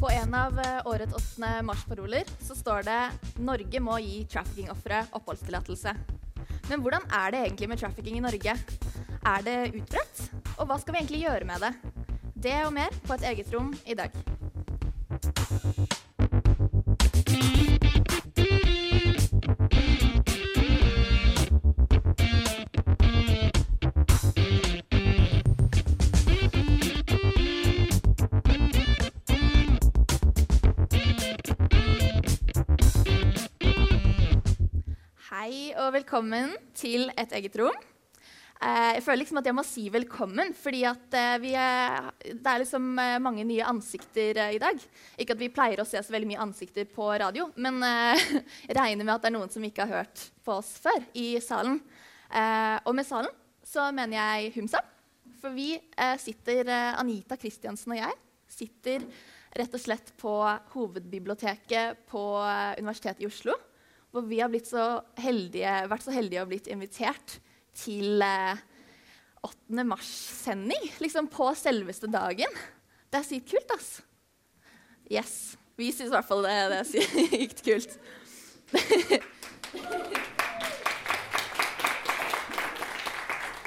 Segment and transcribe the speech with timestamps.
[0.00, 3.00] På en av eh, årets åttende marsparoler så står det
[3.36, 5.92] 'Norge må gi trafficking-ofre oppholdstillatelse'.
[6.70, 8.56] Men hvordan er det egentlig med trafficking i Norge?
[9.26, 10.22] Er det utbredt?
[10.56, 11.72] Og hva skal vi egentlig gjøre med det?
[12.32, 14.39] Det og mer på et eget rom i dag.
[36.10, 37.76] Velkommen til Et eget rom.
[38.58, 42.98] Eh, jeg føler liksom at jeg må si velkommen, fordi eh, er, det er liksom
[42.98, 44.74] eh, mange nye ansikter i dag.
[45.22, 47.78] Ikke at vi pleier å se så veldig mye ansikter på radio, men
[48.66, 51.38] jeg regner med at det er noen som ikke har hørt på oss før i
[51.38, 51.78] salen.
[52.82, 53.30] Og med salen
[53.62, 54.82] så mener jeg Humsa.
[55.38, 55.76] For vi
[56.18, 59.06] sitter, Anita Kristiansen og jeg, sitter
[59.62, 60.34] rett og slett på
[60.74, 62.28] hovedbiblioteket på
[62.82, 63.54] Universitetet i Oslo
[64.10, 64.50] hvor vi har
[65.20, 67.38] heldige, vært så heldige å blitt invitert
[67.78, 68.58] til eh,
[69.46, 69.84] 8.
[69.86, 70.90] mars-sending.
[71.02, 72.50] Liksom på selveste dagen.
[73.10, 73.90] Det er sykt kult, ass.
[75.10, 75.34] Yes.
[75.78, 77.92] Vi syns i hvert fall det, det er sykt kult.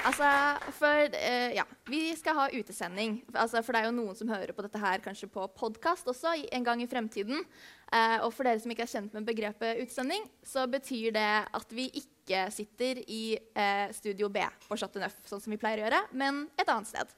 [0.04, 0.28] Altså,
[0.76, 3.22] for uh, ja, Vi skal ha utesending.
[3.32, 6.34] Altså, for det er jo noen som hører på dette her kanskje på podkast også
[6.44, 7.40] en gang i fremtiden.
[7.88, 11.72] Uh, og for dere som ikke er kjent med begrepet utesending, så betyr det at
[11.72, 13.22] vi ikke sitter i
[13.56, 16.90] uh, Studio B på Chateau Neuf, sånn som vi pleier å gjøre, men et annet
[16.90, 17.16] sted.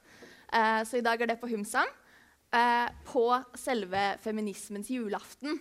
[0.87, 1.89] Så i dag er det på Humsam.
[3.03, 3.23] På
[3.59, 5.59] selve feminismens julaften.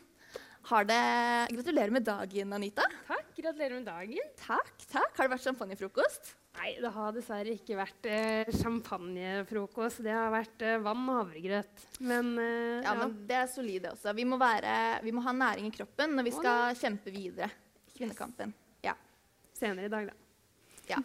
[0.71, 1.03] Har det
[1.51, 2.87] Gratulerer med dagen, Anita.
[3.09, 3.33] Takk.
[3.35, 4.35] Gratulerer med dagen.
[4.39, 5.11] Takk, takk.
[5.19, 6.37] Har det vært champagnefrokost?
[6.57, 10.03] Nei, det har dessverre ikke vært eh, champagnefrokost.
[10.07, 11.87] Det har vært eh, vann og havregrøt.
[12.01, 14.15] Men, eh, Ja, men det er solid, det også.
[14.17, 14.75] Vi må, være,
[15.05, 17.51] vi må ha næring i kroppen når vi skal kjempe videre
[17.93, 18.55] i kvinnekampen.
[18.87, 18.97] Ja.
[19.57, 20.21] senere i dag, da.
[20.95, 21.03] ja.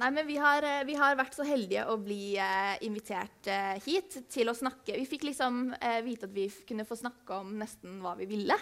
[0.00, 3.76] Nei, men vi har, eh, vi har vært så heldige å bli eh, invitert eh,
[3.84, 4.96] hit til å snakke.
[4.96, 5.68] Vi fikk liksom
[6.06, 8.56] vite at vi kunne få snakke om nesten hva vi ville.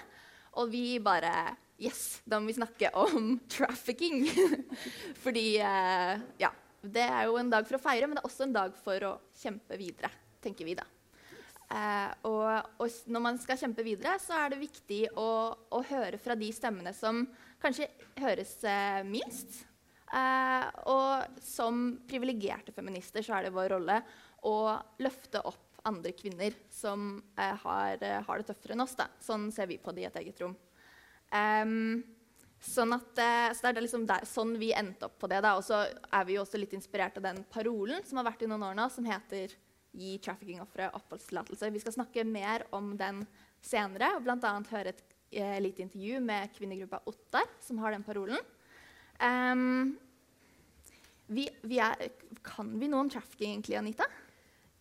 [0.60, 4.24] Og vi bare Yes, da må vi snakke om trafficking.
[5.24, 6.52] Fordi eh, Ja.
[6.80, 9.04] Det er jo en dag for å feire, men det er også en dag for
[9.04, 10.08] å kjempe videre,
[10.40, 10.86] tenker vi da.
[11.68, 15.26] Eh, og, og når man skal kjempe videre, så er det viktig å,
[15.76, 17.20] å høre fra de stemmene som
[17.60, 19.60] kanskje høres eh, minst.
[20.08, 24.00] Eh, og som privilegerte feminister så er det vår rolle
[24.48, 24.56] å
[25.04, 28.96] løfte opp andre kvinner som eh, har, eh, har det tøffere enn oss.
[28.98, 29.10] Da.
[29.22, 30.56] Sånn ser vi på det i et eget rom.
[31.30, 32.02] Em,
[32.60, 35.40] sånn at, eh, så det er liksom der, sånn vi endte opp på det.
[35.48, 38.50] Og så er vi jo også litt inspirert av den parolen som har vært i
[38.50, 39.56] noen år nå, som heter
[39.90, 41.72] 'Gi trafficking-ofre oppholdstillatelse'.
[41.72, 43.26] Vi skal snakke mer om den
[43.60, 44.52] senere, og bl.a.
[44.70, 45.02] høre et
[45.32, 48.38] eh, lite intervju med kvinnegruppa Ottar, som har den parolen.
[49.20, 49.98] Um,
[51.26, 52.08] vi, vi er,
[52.42, 54.06] kan vi noe om trafficking egentlig, Anita?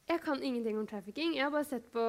[0.09, 1.35] Jeg kan ingenting om trafficking.
[1.37, 2.03] Jeg har bare sett på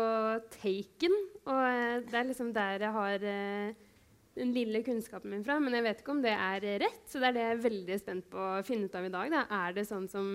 [0.55, 1.17] Taken.
[1.45, 3.89] Og eh, det er liksom der jeg har eh,
[4.39, 5.59] den lille kunnskapen min fra.
[5.63, 7.99] Men jeg vet ikke om det er rett, så det er det jeg er veldig
[8.01, 9.35] spent på å finne ut av i dag.
[9.35, 9.45] Da.
[9.67, 10.33] Er det sånn som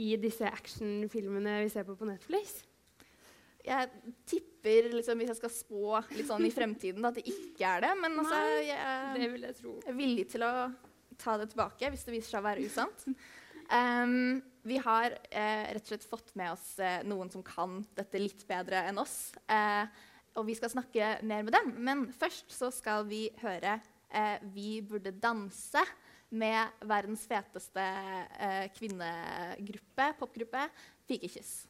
[0.00, 2.60] i disse actionfilmene vi ser på på Netflix?
[3.60, 3.90] Jeg
[4.28, 7.90] tipper, liksom, hvis jeg skal spå litt sånn i fremtiden, at det ikke er det.
[8.00, 9.74] Men altså, jeg, jeg tro.
[9.84, 10.54] er villig til å
[11.20, 13.04] ta det tilbake hvis det viser seg å være usant.
[13.70, 18.20] Um, vi har eh, rett og slett fått med oss eh, noen som kan dette
[18.20, 19.30] litt bedre enn oss.
[19.48, 19.84] Eh,
[20.34, 21.72] og vi skal snakke mer med dem.
[21.78, 23.80] Men først så skal vi høre
[24.12, 25.86] eh, 'Vi burde danse'
[26.30, 27.82] med verdens feteste
[28.40, 30.68] eh, kvinnegruppe, popgruppe,
[31.08, 31.66] Pikekyss.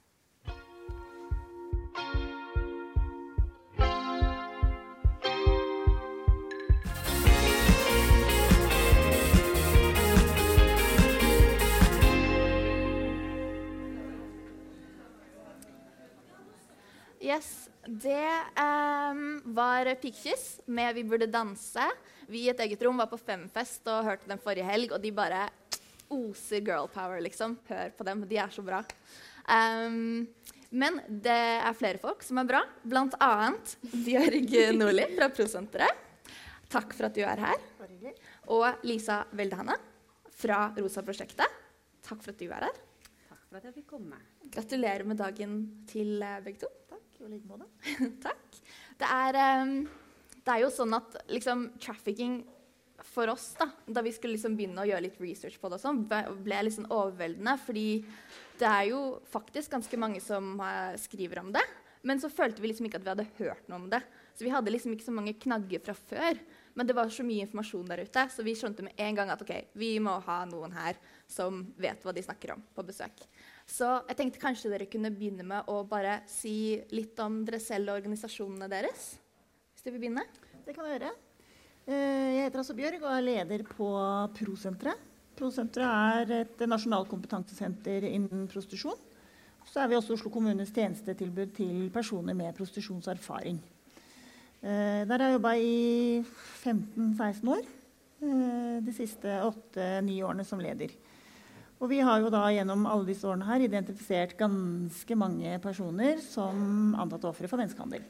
[17.22, 21.90] Yes, det um, var Pikekyss med 'Vi burde danse'.
[22.26, 25.10] Vi i et eget rom var på Femfest og hørte dem forrige helg, og de
[25.10, 25.48] bare
[26.10, 27.56] oser girl power, liksom.
[27.66, 28.84] Hør på dem, de er så bra.
[29.50, 30.28] Um,
[30.70, 36.06] men det er flere folk som er bra, blant annet Bjørg Nordli fra Prosenteret.
[36.70, 37.64] takk for at du er her.
[38.54, 39.74] Og Lisa Veldehane
[40.30, 41.58] fra Rosa-prosjektet.
[42.06, 42.78] Takk for at du er her.
[43.26, 44.20] Takk for at jeg fikk komme.
[44.54, 45.58] Gratulerer med dagen
[45.90, 46.70] til eh, begge to.
[46.90, 47.68] Takk, i like måte.
[48.26, 48.60] Takk.
[49.00, 49.74] Det er, um,
[50.44, 52.40] det er jo sånn at liksom, trafficking
[53.10, 55.80] for oss, da, da vi skulle liksom begynne å gjøre litt research på det,
[56.10, 57.56] ble, ble litt sånn overveldende.
[57.64, 57.86] Fordi
[58.60, 59.02] det er jo
[59.32, 61.64] faktisk ganske mange som uh, skriver om det.
[62.06, 64.00] Men så følte vi liksom ikke at vi hadde hørt noe om det.
[64.36, 66.40] Så vi hadde liksom ikke så mange knagger fra før.
[66.80, 69.42] Men det var så mye informasjon der ute, så vi skjønte med en gang at
[69.44, 70.96] ok, vi må ha noen her
[71.28, 73.18] som vet hva de snakker om, på besøk.
[73.68, 77.92] Så jeg tenkte kanskje dere kunne begynne med å bare si litt om dere selv
[77.92, 79.10] og organisasjonene deres.
[79.74, 80.24] Hvis dere vil begynne.
[80.64, 81.10] Det kan jeg gjøre.
[81.84, 83.90] Eh, Jeg heter altså Bjørg og er leder på
[84.38, 85.04] Prosenteret.
[85.36, 88.96] Prosenteret er et nasjonalt kompetansesenter innen prostitusjon.
[89.68, 93.60] Så er vi også Oslo kommunes tjenestetilbud til personer med prostitusjonserfaring.
[94.62, 96.24] Eh, Der har jeg jobba i
[96.62, 97.62] 15-16 år.
[98.22, 100.90] eh, De siste åtte-ni årene som leder.
[101.80, 106.94] Og vi har jo da gjennom alle disse årene her identifisert ganske mange personer som
[106.94, 108.02] antatt ofre for menneskehandel.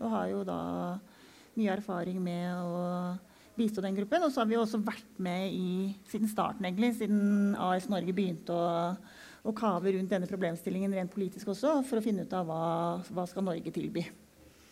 [0.00, 1.00] Og har jo da
[1.56, 3.18] mye erfaring med å
[3.56, 4.22] bistå den gruppen.
[4.22, 8.54] Og så har vi også vært med i, siden starten, egentlig, siden AS Norge begynte
[8.54, 8.96] å,
[9.44, 13.26] å kave rundt denne problemstillingen rent politisk også, for å finne ut av hva, hva
[13.26, 14.06] skal Norge tilby.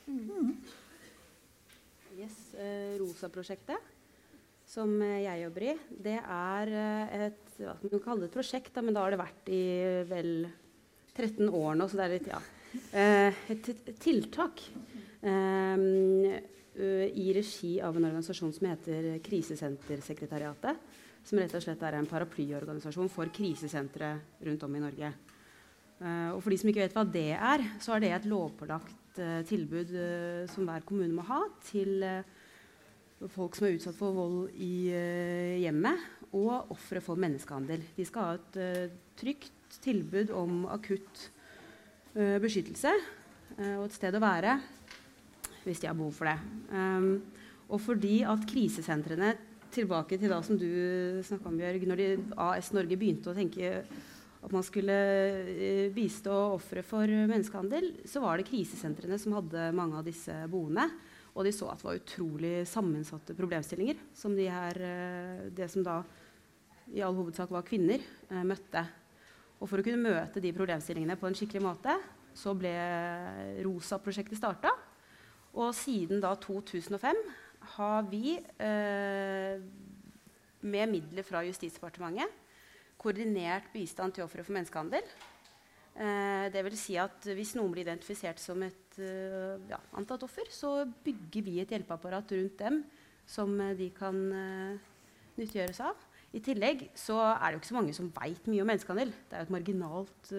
[0.07, 0.80] Yes, eh,
[3.01, 3.91] Rosa-prosjektet,
[4.71, 5.75] som eh, jeg jobber i,
[6.07, 9.13] det er eh, et hva skal man kalle det et prosjekt, da, men da har
[9.13, 9.65] det vært i
[10.09, 10.33] vel
[11.17, 12.41] 13 år nå, så det er litt, ja.
[12.95, 13.71] Eh, et
[14.01, 14.63] tiltak
[15.27, 15.83] eh,
[17.11, 20.87] i regi av en organisasjon som heter Krisesentersekretariatet.
[21.27, 24.15] Som rett og slett er en paraplyorganisasjon for krisesentre
[24.47, 25.11] rundt om i Norge.
[26.01, 29.21] Uh, og for de som ikke vet hva det er, så er det et lovpålagt
[29.21, 32.39] uh, tilbud uh, som hver kommune må ha til eh,
[33.29, 37.83] folk som er utsatt for vold i uh, hjemmet, og ofre for menneskehandel.
[37.97, 41.27] De skal ha et uh, trygt tilbud om akutt
[42.17, 42.95] uh, beskyttelse
[43.61, 44.55] og et sted å være
[45.67, 46.37] hvis de har behov for det.
[46.73, 47.19] Um,
[47.69, 49.35] og fordi at krisesentrene
[49.71, 50.67] Tilbake til da som du
[51.23, 51.85] snakka om, Bjørg.
[51.87, 52.07] Når de,
[52.43, 53.69] AS Norge begynte å tenke
[54.43, 54.97] at man skulle
[55.95, 60.89] bistå ofre for menneskehandel, så var det krisesentrene som hadde mange av disse boende.
[61.35, 65.85] Og de så at det var utrolig sammensatte problemstillinger som de her, eh, det som
[65.87, 66.01] da
[66.91, 68.83] i all hovedsak var kvinner, eh, møtte.
[69.61, 71.95] Og for å kunne møte de problemstillingene på en skikkelig måte,
[72.35, 72.73] så ble
[73.63, 74.73] ROSA-prosjektet starta.
[75.55, 77.19] Og siden da 2005
[77.77, 79.61] har vi eh,
[80.61, 82.31] med midler fra Justisdepartementet
[83.01, 85.05] koordinert bistand til ofre for menneskehandel.
[85.99, 90.47] Eh, det vil si at hvis noen blir identifisert som et eh, ja, antatt offer,
[90.55, 92.83] så bygger vi et hjelpeapparat rundt dem
[93.29, 94.17] som eh, de kan
[95.37, 96.07] nyttiggjøre seg av.
[96.31, 99.11] I tillegg så er det jo ikke så mange som veit mye om menneskehandel.
[99.27, 100.33] Det er jo et marginalt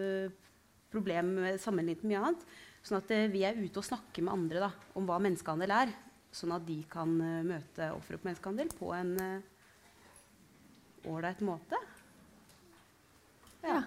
[0.92, 2.46] problem sammenlignet med mye annet.
[2.82, 5.92] Sånn at vi er ute og snakker med andre da, om hva menneskehandel er.
[6.32, 9.12] Sånn at de kan møte ofre for menneskehandel på en
[11.12, 11.80] ålreit måte.
[13.68, 13.82] Ja.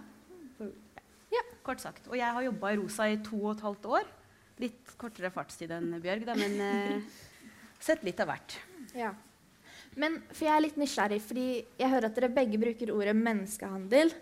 [1.65, 2.09] Kort sagt.
[2.11, 4.09] Og jeg har jobba i Rosa i to og et halvt år.
[4.61, 7.23] Litt kortere fartstid enn Bjørg, da, men eh,
[7.83, 8.59] sett litt av hvert.
[8.95, 9.15] Ja.
[9.99, 14.13] Men for jeg er litt nysgjerrig, fordi jeg hører at dere begge bruker ordet menneskehandel.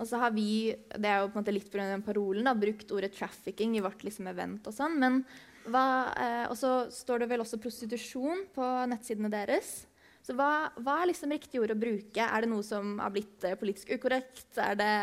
[0.00, 2.54] Og så har vi, det er jo på en måte litt på den parolen, da,
[2.58, 4.96] brukt ordet trafficking i vårt liksom, event og sånn.
[5.02, 5.20] Men
[5.66, 9.82] eh, og så står det vel også prostitusjon på nettsidene deres.
[10.22, 12.22] Så hva, hva er liksom riktig ord å bruke?
[12.22, 14.48] Er det noe som har blitt eh, politisk ukorrekt?
[14.54, 14.94] Er det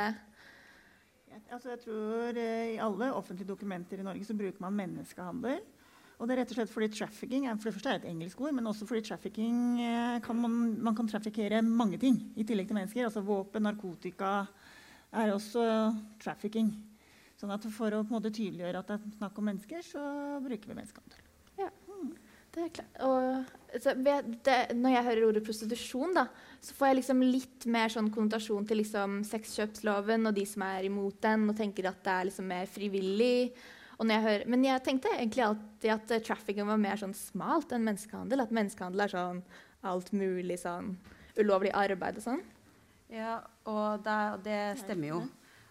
[1.50, 5.62] Altså, jeg tror eh, I alle offentlige dokumenter i Norge så bruker man menneskehandel.
[6.20, 8.52] Og det er rett og slett fordi trafficking for det første er et engelsk ord,
[8.58, 12.78] men også fordi trafficking eh, kan man, man kan trafikkere mange ting i tillegg til
[12.78, 13.08] mennesker.
[13.08, 14.34] Altså Våpen, narkotika
[15.16, 15.64] er også
[16.22, 16.74] trafficking.
[17.40, 20.04] Sånn at For å på en måte tydeliggjøre at det er snakk om mennesker, så
[20.44, 21.29] bruker vi menneskehandel.
[22.60, 22.96] Det er klart.
[23.08, 26.26] Og, så det, når jeg hører ordet prostitusjon, da,
[26.60, 30.90] så får jeg liksom litt mer sånn konnotasjon til liksom sexkjøpsloven og de som er
[30.90, 33.52] imot den, og tenker at det er liksom mer frivillig.
[34.00, 37.72] Og jeg hører, men jeg tenkte egentlig alltid at uh, trafficking var mer sånn smalt
[37.76, 38.44] enn menneskehandel.
[38.44, 39.42] At menneskehandel er sånn
[39.88, 40.94] alt mulig sånn
[41.40, 42.44] ulovlig arbeid og sånn.
[43.12, 45.22] Ja, og det, det stemmer jo.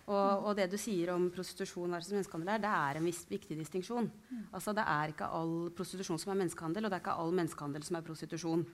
[0.09, 3.59] Og, og det du sier om prostitusjon versus menneskehandel, er, det er en viss, viktig
[3.61, 4.09] distinksjon.
[4.49, 7.85] Altså, det er ikke all prostitusjon som er menneskehandel, og det er ikke all menneskehandel
[7.85, 8.65] som er prostitusjon.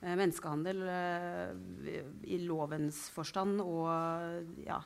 [0.00, 2.00] Eh, menneskehandel eh,
[2.34, 3.86] i lovens forstand og
[4.64, 4.80] ja,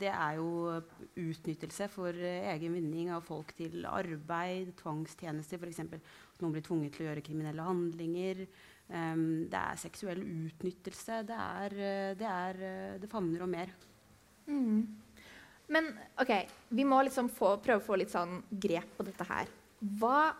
[0.00, 0.80] det er jo
[1.18, 5.82] utnyttelse for eh, egen vinning av folk til arbeid, tvangstjenester f.eks.
[6.40, 8.44] noen blir tvunget til å gjøre kriminelle handlinger.
[8.90, 11.20] Um, det er seksuell utnyttelse.
[11.28, 13.74] Det, er, eh, det, er, eh, det favner om mer.
[14.50, 14.80] Mm.
[15.70, 16.32] Men OK,
[16.74, 19.50] vi må liksom få, prøve å få litt sånn grep på dette her.
[20.00, 20.32] Hva,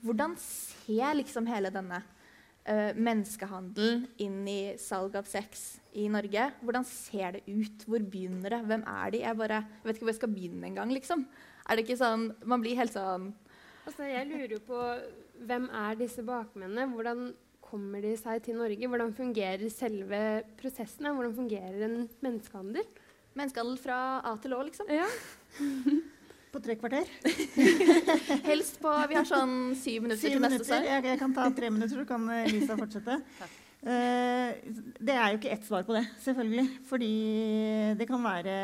[0.00, 6.48] hvordan ser liksom hele denne uh, menneskehandelen inn i salg av sex i Norge?
[6.64, 7.84] Hvordan ser det ut?
[7.84, 8.62] Hvor begynner det?
[8.70, 9.22] Hvem er de?
[9.26, 10.96] Jeg, bare, jeg vet ikke hvor jeg skal begynne engang.
[10.96, 11.26] Liksom.
[11.68, 13.28] Er det ikke sånn Man blir helt sånn
[13.84, 14.78] Altså, jeg lurer jo på
[15.48, 16.88] hvem er disse bakmennene?
[16.92, 17.30] Hvordan
[17.64, 18.88] kommer de seg til Norge?
[18.92, 20.20] Hvordan fungerer selve
[20.60, 21.08] prosessen?
[21.08, 22.86] Hvordan fungerer en menneskehandel?
[23.40, 24.90] Menneskehandel fra A til Å, liksom?
[24.92, 25.06] Ja.
[26.50, 27.06] På tre kvarter.
[28.50, 30.68] Helst på Vi har sånn syv minutter Syv til neste minutter.
[30.72, 30.88] sang.
[30.88, 33.18] Jeg, jeg kan ta tre minutter, så kan eh, Lisa fortsette.
[33.80, 34.52] Uh,
[35.00, 36.66] det er jo ikke ett svar på det, selvfølgelig.
[36.84, 37.06] Fordi
[37.96, 38.56] det kan være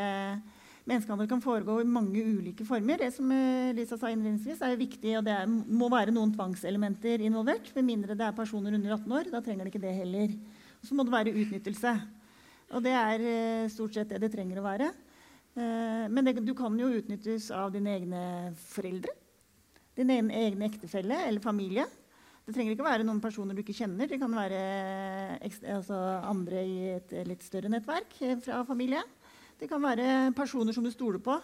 [0.87, 3.01] Menneskehandel kan foregå i mange ulike former.
[3.01, 6.31] Det som eh, Lisa sa innledningsvis, er jo viktig, og det er, må være noen
[6.31, 7.73] tvangselementer involvert.
[7.75, 9.31] Med mindre det er personer under 18 år.
[9.33, 10.37] Da trenger det ikke det heller.
[10.85, 11.97] Så må det være utnyttelse.
[12.75, 14.89] Og det er eh, stort sett det det trenger å være.
[15.55, 18.23] Eh, men det, du kan jo utnyttes av dine egne
[18.67, 19.13] foreldre.
[19.97, 21.87] Din egen ektefelle eller familie.
[22.47, 24.07] Det trenger ikke være noen personer du ikke kjenner.
[24.07, 24.59] Det kan være
[25.73, 29.03] altså andre i et litt større nettverk eh, fra familie.
[29.57, 31.35] Det kan være personer som du stoler på,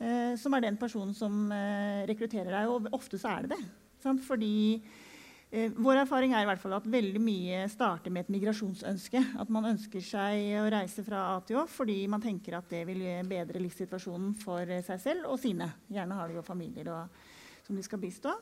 [0.00, 2.70] eh, som er den personen som eh, rekrutterer deg.
[2.72, 3.62] Og ofte så er det det.
[4.02, 4.22] Sant?
[4.24, 5.11] Fordi eh,
[5.52, 9.20] vår erfaring er i hvert fall at veldig mye starter med et migrasjonsønske.
[9.42, 12.86] At man ønsker seg å reise fra A til Å fordi man tenker at det
[12.88, 15.68] vil bedre livssituasjonen for eh, seg selv og sine.
[15.92, 17.20] Gjerne har de jo familier og,
[17.66, 18.32] som de skal bistå.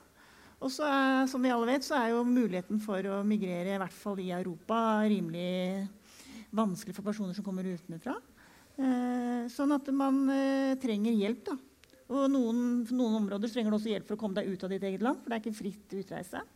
[0.60, 3.80] Og så er, som vi alle vet, så er jo muligheten for å migrere, i
[3.80, 5.88] hvert fall i Europa, rimelig
[6.54, 8.14] vanskelig for personer som kommer utenfra.
[8.76, 11.42] Eh, sånn at man eh, trenger hjelp.
[11.48, 11.58] da.
[12.10, 14.86] Og noen, noen områder trenger du også hjelp for å komme deg ut av ditt
[14.86, 15.22] eget land.
[15.22, 16.46] for det er ikke fritt utreise.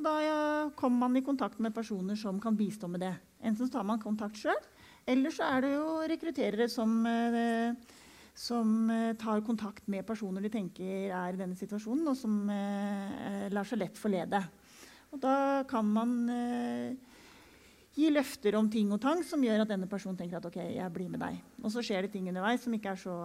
[0.00, 3.12] Og da kommer man i kontakt med personer som kan bistå med det.
[3.44, 4.56] Enten så tar man kontakt sjøl,
[5.04, 7.76] eller så er det jo rekrutterere som, eh,
[8.32, 13.52] som eh, tar kontakt med personer de tenker er i denne situasjonen, og som eh,
[13.52, 14.40] lar seg lett forlede.
[15.12, 15.36] Og da
[15.68, 16.16] kan man
[17.92, 20.94] gi løfter om ting og tang som gjør at denne personen tenker at ok, jeg
[20.94, 21.42] blir med deg.
[21.60, 23.16] Og så skjer det ting underveis som ikke er så,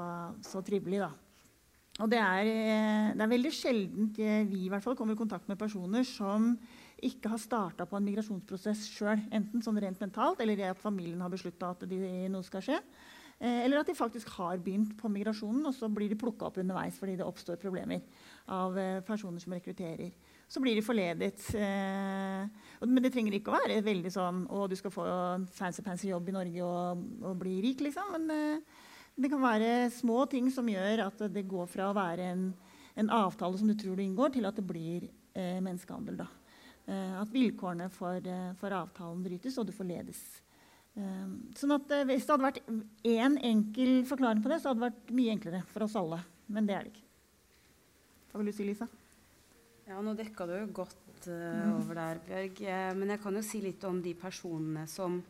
[0.43, 1.05] så trivelig.
[1.05, 1.13] da.
[2.03, 4.17] Og det er, eh, det er veldig sjeldent
[4.49, 6.53] vi i hvert fall kommer i kontakt med personer som
[7.03, 9.19] ikke har starta på en migrasjonsprosess sjøl.
[9.35, 11.99] Enten sånn rent mentalt, eller at familien har beslutta at de,
[12.31, 12.79] noe skal skje.
[13.35, 16.61] Eh, eller at de faktisk har begynt på migrasjonen, og så blir de plukka opp
[16.61, 18.05] underveis fordi det oppstår problemer
[18.47, 20.13] av eh, personer som rekrutterer.
[20.47, 21.43] Så blir de forledet.
[21.57, 22.47] Eh,
[22.85, 25.05] men det trenger ikke å være veldig sånn å, du skal få
[25.57, 28.15] fancy-pansy jobb i Norge og, og bli rik, liksom.
[28.15, 28.83] Men eh,
[29.15, 32.47] det kan være små ting som gjør at det går fra å være en,
[32.99, 36.19] en avtale som du tror du inngår, til at det blir eh, menneskehandel.
[36.19, 36.27] Da.
[36.85, 40.19] Eh, at vilkårene for, eh, for avtalen brytes, og du forledes.
[40.99, 41.23] Eh,
[41.59, 42.61] sånn at eh, Hvis det hadde vært
[43.07, 46.19] én enkel forklaring på det, så hadde det vært mye enklere for oss alle.
[46.51, 47.07] Men det er det ikke.
[48.31, 48.89] Hva vil du si, Lisa?
[49.85, 52.61] Ja, nå dekka du jo godt eh, over der, Bjørg.
[52.99, 55.21] Men jeg kan jo si litt om de personene som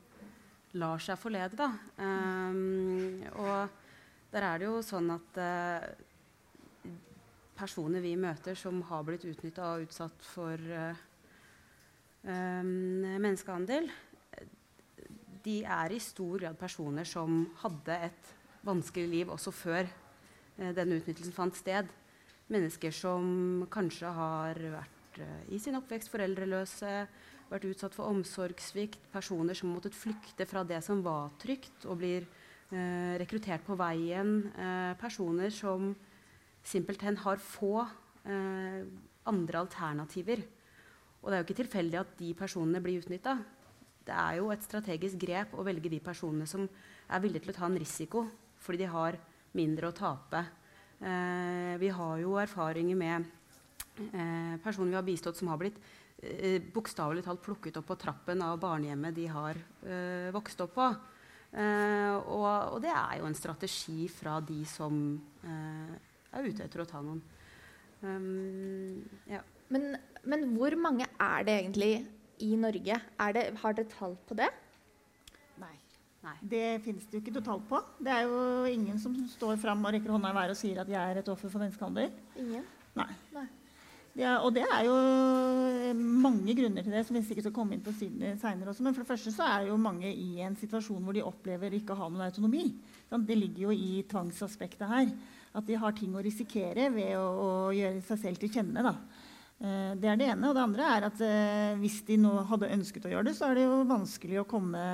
[0.79, 1.69] lar seg forlede, da.
[1.99, 3.69] Um, og
[4.33, 6.91] der er det jo sånn at uh,
[7.55, 11.03] personer vi møter som har blitt utnytta og utsatt for uh,
[12.27, 13.89] um, menneskehandel,
[15.45, 18.33] de er i stor grad personer som hadde et
[18.65, 21.87] vanskelig liv også før uh, denne utnyttelsen fant sted.
[22.51, 24.91] Mennesker som kanskje har vært
[25.49, 27.05] i sin oppvekst foreldreløse,
[27.49, 31.99] vært utsatt for omsorgssvikt, personer som har måttet flykte fra det som var trygt, og
[32.01, 34.37] blir eh, rekruttert på veien.
[34.55, 35.93] Eh, personer som
[36.65, 37.85] simpelthen har få
[38.25, 38.81] eh,
[39.29, 40.41] andre alternativer.
[41.21, 43.37] Og det er jo ikke tilfeldig at de personene blir utnytta.
[44.05, 46.67] Det er jo et strategisk grep å velge de personene som
[47.09, 48.27] er villige til å ta en risiko,
[48.61, 49.17] fordi de har
[49.57, 50.43] mindre å tape.
[51.01, 53.25] Eh, vi har jo erfaringer med
[53.99, 55.79] eh, personer vi har bistått som har blitt
[56.73, 60.87] bokstavelig talt plukket opp på trappen av barnehjemmet de har eh, vokst opp på.
[61.55, 64.97] Eh, og, og det er jo en strategi fra de som
[65.45, 65.95] eh,
[66.35, 67.21] er ute etter å ta noen.
[68.05, 69.39] Um, ja.
[69.71, 69.95] Men,
[70.27, 71.93] men hvor mange er det egentlig
[72.43, 72.99] i Norge?
[72.99, 74.49] Er det, har dere tall på det?
[75.61, 75.73] Nei.
[76.25, 76.35] Nei.
[76.55, 77.79] Det finnes det jo ikke totalt på.
[78.03, 80.91] Det er jo ingen som står fram og rekker hånda i været og sier at
[80.91, 82.11] jeg er et offer for menneskehandel.
[82.41, 82.67] Ingen.
[82.99, 83.11] Nei.
[83.35, 83.47] Nei.
[84.15, 84.95] Er, og det er jo
[85.99, 88.83] mange grunner til det, som vi sikkert skal komme inn på seinere også.
[88.85, 91.91] Men for det første så er jo mange i en situasjon hvor de opplever ikke
[91.91, 92.69] å ha noen autonomi.
[93.11, 95.09] Det ligger jo i tvangsaspektet her.
[95.55, 98.85] At de har ting å risikere ved å, gjøre seg selv til kjenne.
[98.87, 98.93] Da.
[99.59, 100.47] Eh, det er det ene.
[100.47, 103.49] Og det andre er at eh, hvis de nå hadde ønsket å gjøre det, så
[103.49, 104.85] er det jo vanskelig å komme,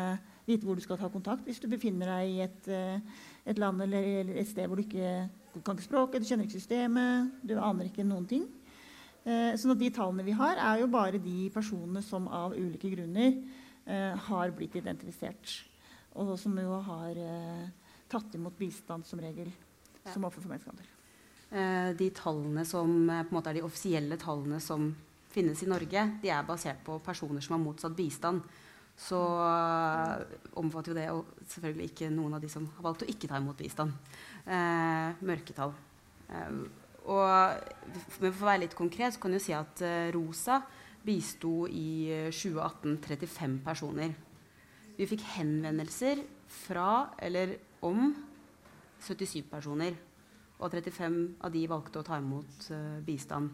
[0.50, 3.86] vite hvor du skal ta kontakt hvis du befinner deg i et, eh, et land
[3.86, 7.58] eller et sted hvor du ikke du kan ikke språket, du kjenner ikke systemet, du
[7.60, 8.46] aner ikke noen ting.
[9.22, 13.36] Eh, at de tallene vi har, er jo bare de personene som av ulike grunner
[13.86, 15.60] eh, har blitt identifisert.
[16.18, 17.68] Og som jo har eh,
[18.12, 19.52] tatt imot bistand som regel
[20.10, 20.90] som offer for menneskehandel.
[21.52, 24.90] Eh, de tallene som er de offisielle tallene som
[25.32, 28.42] finnes i Norge, de er basert på personer som har motsatt bistand.
[29.02, 29.18] Så
[30.60, 33.40] omfatter jo det og selvfølgelig ikke noen av de som har valgt å ikke ta
[33.40, 33.96] imot bistand.
[34.46, 35.74] Eh, mørketall.
[37.10, 40.60] Og for å være litt konkret så kan jeg si at eh, ROSA
[41.02, 44.14] bisto i eh, 2018 35 personer.
[44.98, 48.12] Vi fikk henvendelser fra eller om
[49.02, 49.98] 77 personer.
[50.62, 53.50] Og 35 av de valgte å ta imot uh, bistand.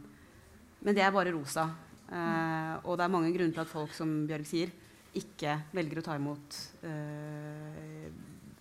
[0.83, 1.69] Men det er bare rosa.
[2.09, 4.73] Uh, og det er mange grunner til at folk som Bjørg sier,
[5.15, 8.09] ikke velger å ta imot uh,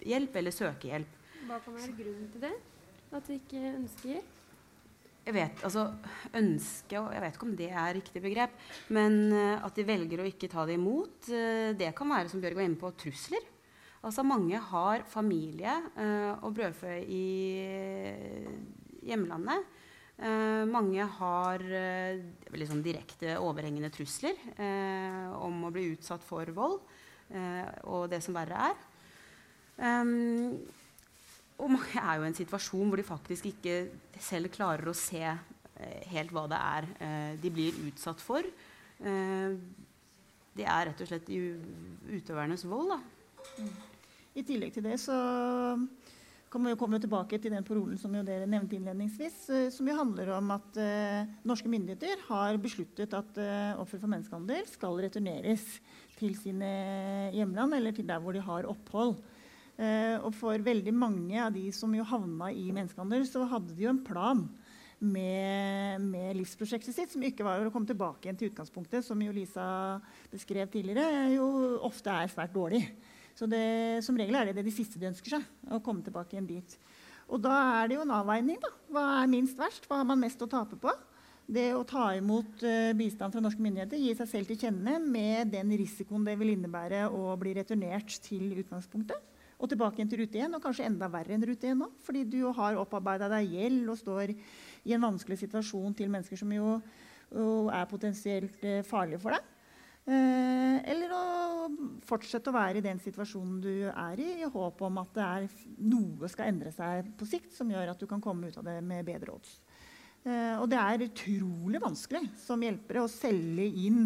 [0.07, 1.19] hjelp eller søke hjelp.
[1.49, 2.55] Hva kan være grunnen til det?
[3.11, 4.23] At de ikke ønsker?
[5.27, 5.89] Jeg vet, altså,
[6.39, 8.53] ønske, jeg vet ikke om det er riktig begrep,
[8.95, 12.43] men eh, at de velger å ikke ta det imot, eh, det kan være, som
[12.43, 13.49] Bjørg var inne på, trusler.
[14.07, 17.25] Altså Mange har familie eh, og brødfø i
[19.03, 19.67] hjemlandet.
[20.17, 26.55] Eh, mange har eh, veldig sånn direkte overhengende trusler eh, om å bli utsatt for
[26.55, 26.79] vold
[27.35, 28.79] eh, og det som verre er.
[29.77, 30.55] Um,
[31.57, 33.77] og mange er jo i en situasjon hvor de faktisk ikke
[34.21, 38.45] selv klarer å se eh, helt hva det er eh, de blir utsatt for.
[38.45, 39.57] Eh,
[40.57, 42.95] det er rett og slett utøvernes vold.
[42.95, 43.67] Da.
[44.37, 45.17] I tillegg til det så
[46.53, 49.39] kommer vi komme tilbake til den parolen som dere nevnte innledningsvis,
[49.75, 54.69] som jo handler om at eh, norske myndigheter har besluttet at eh, ofre for menneskehandel
[54.71, 55.65] skal returneres
[56.17, 56.71] til sine
[57.35, 59.19] hjemland eller til der hvor de har opphold.
[59.77, 63.85] Eh, og for veldig mange av de som jo havna i menneskehandel, så hadde de
[63.85, 64.41] jo en plan
[64.99, 69.35] med, med livsprosjektet sitt, som ikke var å komme tilbake igjen til utgangspunktet, som jo
[69.37, 69.67] Lisa
[70.33, 71.49] beskrev tidligere, jo
[71.85, 72.87] ofte er svært dårlig.
[73.37, 76.37] Så det, som regel er det det de siste de ønsker seg, å komme tilbake
[76.37, 76.79] igjen dit.
[77.29, 78.57] Og da er det jo en avveining.
[78.63, 78.71] da.
[78.95, 79.85] Hva er minst verst?
[79.91, 80.95] Hva har man mest å tape på?
[81.47, 85.53] Det å ta imot uh, bistand fra norske myndigheter, gi seg selv til kjenne med
[85.53, 89.36] den risikoen det vil innebære å bli returnert til utgangspunktet.
[89.57, 91.89] Og tilbake til rute 1, og kanskje enda verre enn rute 1 nå.
[92.05, 96.53] Fordi du har opparbeida deg gjeld og står i en vanskelig situasjon til mennesker som
[96.53, 96.79] jo,
[97.73, 99.53] er potensielt eh, farlige for deg.
[100.07, 101.23] Eh, eller å
[102.07, 105.49] fortsette å være i den situasjonen du er i, i håp om at det er
[105.83, 108.79] noe skal endre seg på sikt som gjør at du kan komme ut av det
[108.87, 109.57] med bedre odds.
[110.23, 114.03] Eh, og det er utrolig vanskelig som hjelpere å selge inn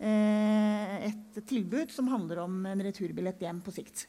[0.00, 4.06] et tilbud som handler om en returbillett hjem på sikt.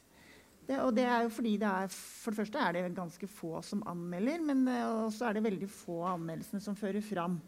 [0.62, 3.62] Det, og det er jo fordi det er, For det første er det ganske få
[3.66, 7.40] som anmelder, men eh, også er det veldig få av anmeldelsene som fører fram.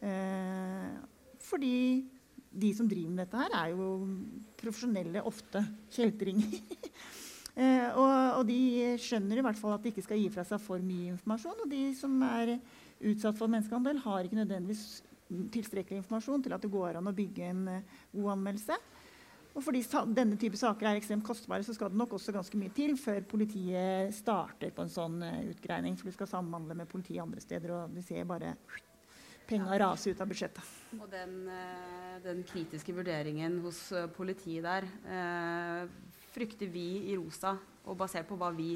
[0.00, 0.94] Eh,
[1.44, 1.76] fordi
[2.54, 3.88] de som driver med dette her, er jo
[4.60, 5.60] profesjonelle, ofte
[5.92, 6.54] kjeltringer.
[7.60, 8.60] eh, og, og de
[9.02, 11.64] skjønner i hvert fall at de ikke skal gi fra seg for mye informasjon.
[11.66, 12.56] Og de som er
[13.04, 15.02] utsatt for menneskehandel, har ikke nødvendigvis
[15.54, 18.78] tilstrekkelig informasjon til at det går an å bygge en eh, god anmeldelse.
[19.54, 19.84] Og fordi
[20.16, 23.20] denne type saker er ekstremt kostbare, så skal det nok også ganske mye til før
[23.30, 25.94] politiet starter på en sånn eh, utgreining.
[25.98, 28.56] For du skal samhandle med politiet andre steder, og de ser bare
[29.46, 30.72] penga rase ut av budsjettet.
[30.98, 35.86] Og den, eh, den kritiske vurderingen hos eh, politiet der eh,
[36.34, 37.54] frykter vi i ROSA,
[37.86, 38.72] og basert på hva vi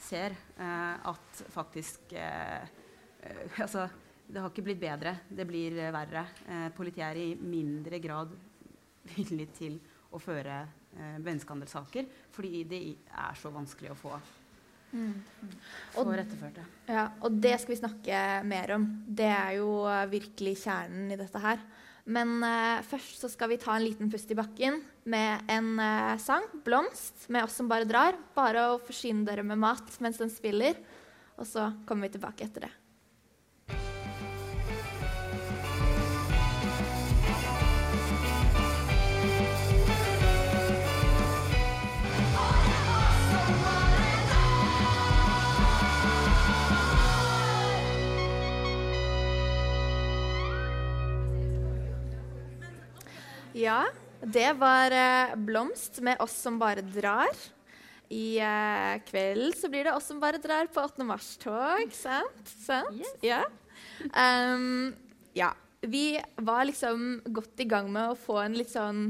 [0.00, 2.64] ser, eh, at faktisk eh,
[3.64, 3.86] Altså,
[4.28, 6.26] det har ikke blitt bedre, det blir verre.
[6.76, 8.34] Politiet er i mindre grad
[9.14, 10.62] villig til å føre
[10.96, 14.12] eh, menneskehandelssaker fordi det er så vanskelig å få,
[15.94, 16.64] få Og- det.
[16.88, 18.84] Ja, og det skal vi snakke mer om.
[19.08, 21.58] Det er jo virkelig kjernen i dette her.
[22.06, 26.18] Men eh, først så skal vi ta en liten pust i bakken med en eh,
[26.20, 28.14] sang, 'Blomst', med oss som bare drar.
[28.36, 30.76] Bare å forsyne dere med mat mens den spiller.
[31.38, 32.72] Og så kommer vi tilbake etter det.
[53.54, 53.84] Ja,
[54.18, 57.30] det var eh, Blomst med oss som bare drar.
[58.10, 61.06] I eh, kveld så blir det oss som bare drar på 8.
[61.06, 62.50] mars-tog, sant?
[62.50, 63.06] sant?
[63.22, 63.44] Ja.
[64.10, 64.90] Um,
[65.38, 65.52] ja.
[65.80, 69.06] vi var liksom godt i gang med å få en litt sånn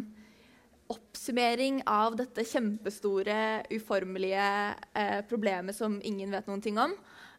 [0.92, 4.46] oppsummering av dette kjempestore, uformelige
[4.92, 6.92] eh, problemet som ingen vet noen ting om.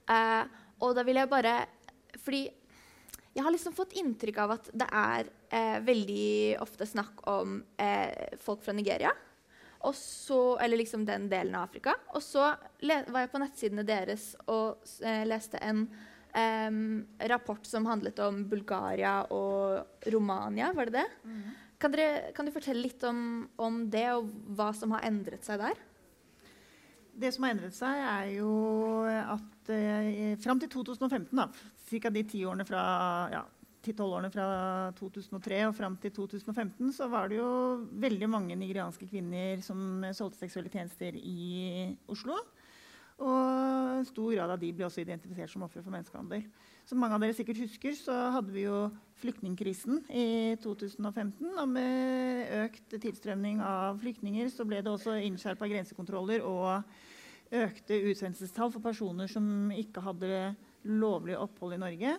[0.09, 0.43] Eh,
[0.81, 1.53] og da vil jeg bare
[2.21, 2.43] Fordi
[3.35, 8.35] jeg har liksom fått inntrykk av at det er eh, veldig ofte snakk om eh,
[8.41, 9.13] folk fra Nigeria.
[9.85, 11.93] Og så, eller liksom den delen av Afrika.
[12.17, 12.49] Og så
[12.81, 15.87] var jeg på nettsidene deres og eh, leste en
[17.31, 20.73] rapport som handlet om Bulgaria og Romania.
[20.75, 21.05] Var det det?
[21.79, 25.61] Kan, dere, kan du fortelle litt om, om det, og hva som har endret seg
[25.63, 25.79] der?
[27.15, 28.51] Det som har endret seg, er jo
[29.07, 31.47] at eh, fram til 2015, da,
[31.87, 32.11] ca.
[32.11, 32.83] de ti årene fra
[33.31, 33.45] ja,
[33.85, 34.47] 10-12 årene fra
[34.97, 37.49] 2003 og fram til 2015, så var det jo
[38.01, 42.39] veldig mange nigerianske kvinner som solgte seksuelle tjenester i Oslo.
[43.15, 46.43] Og en stor grad av de ble også identifisert som ofre for menneskehandel.
[46.85, 48.89] Som mange av dere sikkert husker, så hadde vi jo
[49.21, 50.27] flyktningkrisen i
[50.61, 51.53] 2015.
[51.55, 56.83] Og med økt tilstrømning av flyktninger så ble det også innskjerpa grensekontroller og
[57.55, 60.53] økte utsendelsestall for personer som ikke hadde
[60.85, 62.17] lovlig opphold i Norge.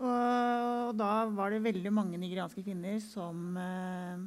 [0.00, 4.22] Og da var det veldig mange nigerianske kvinner som, eh,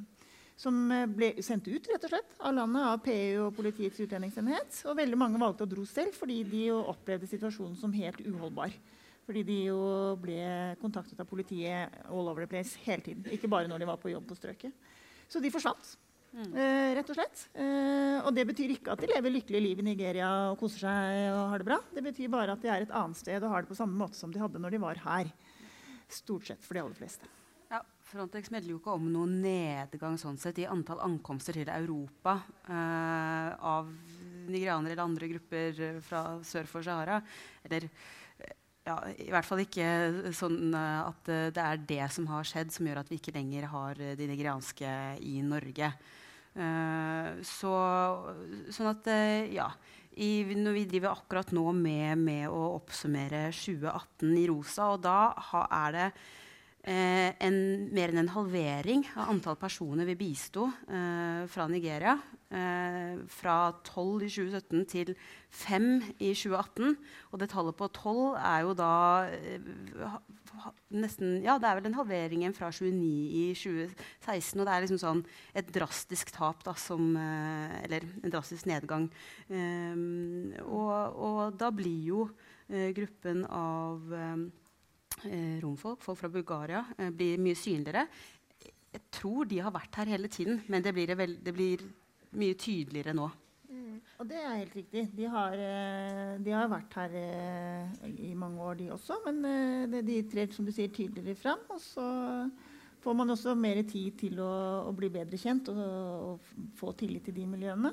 [0.55, 0.77] som
[1.15, 4.83] ble sendt ut rett og slett, av landet av PU og Politiets utlendingsenhet.
[4.85, 8.73] Og veldig mange valgte å dro selv fordi de opplevde situasjonen som helt uholdbar.
[9.25, 9.81] Fordi de jo
[10.21, 13.25] ble kontaktet av politiet all over the place hele tiden.
[13.33, 14.73] Ikke bare når de var på jobb på strøket.
[15.27, 15.95] Så de forsvant.
[16.35, 17.45] Eh, rett og slett.
[17.55, 21.19] Eh, og det betyr ikke at de lever lykkelige liv i Nigeria og koser seg
[21.31, 21.77] og har det bra.
[21.95, 24.19] Det betyr bare at de er et annet sted og har det på samme måte
[24.19, 25.31] som de hadde når de var her.
[26.11, 27.29] Stort sett for de aller fleste.
[27.71, 32.37] Ja, Frontex melder jo ikke om noen nedgang sånn sett i antall ankomster til Europa
[32.69, 33.89] eh, av
[34.45, 37.17] nigerianere eller andre grupper eh, fra sør for Sahara.
[37.65, 38.53] Eller eh,
[38.85, 39.87] ja, i hvert fall ikke
[40.37, 43.67] sånn eh, at det er det som har skjedd, som gjør at vi ikke lenger
[43.73, 44.93] har de nigerianske
[45.25, 45.91] i Norge.
[46.55, 47.75] Eh, så,
[48.69, 49.13] sånn at
[49.51, 49.71] ja.
[50.15, 55.19] I, når vi driver akkurat nå med, med å oppsummere 2018 i rosa, og da
[55.51, 56.07] ha, er det
[56.85, 57.55] en,
[57.95, 62.13] mer enn en halvering av antall personer vi bisto eh, fra Nigeria.
[62.55, 65.13] Eh, fra 12 i 2017 til
[65.49, 65.87] 5
[66.21, 66.93] i 2018.
[67.33, 68.91] Og det tallet på 12 er jo da
[69.33, 70.19] eh,
[70.93, 74.59] nesten Ja, det er vel en halvering fra 29 i 2016.
[74.59, 75.23] Og det er liksom sånn
[75.57, 79.09] et drastisk tap, da, som eh, Eller en drastisk nedgang.
[79.49, 82.27] Um, og, og da blir jo
[82.69, 84.64] eh, gruppen av um, eh,
[85.63, 88.07] romfolk, folk fra Bulgaria, eh, blir mye synligere.
[88.95, 91.83] Jeg tror de har vært her hele tiden, men det blir, det vel, det blir
[92.35, 93.29] mye tydeligere nå.
[94.19, 95.09] Og det er helt riktig.
[95.15, 99.17] De har, eh, de har vært her eh, i mange år, de også.
[99.25, 99.43] Men
[99.91, 101.59] eh, de trer som du sier, tydeligere fram.
[101.69, 102.05] Og så
[103.03, 107.27] får man også mer tid til å, å bli bedre kjent og, og få tillit
[107.27, 107.91] til de miljøene.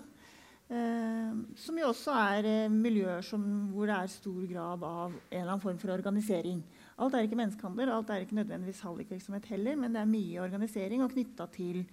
[0.73, 3.43] Eh, som jo også er eh, miljøer som,
[3.75, 6.63] hvor det er stor grad av en eller annen form for organisering.
[7.01, 11.05] Alt er ikke menneskehandel, alt er ikke nødvendigvis hallikvirksomhet heller, men det er mye organisering
[11.05, 11.85] og knytta til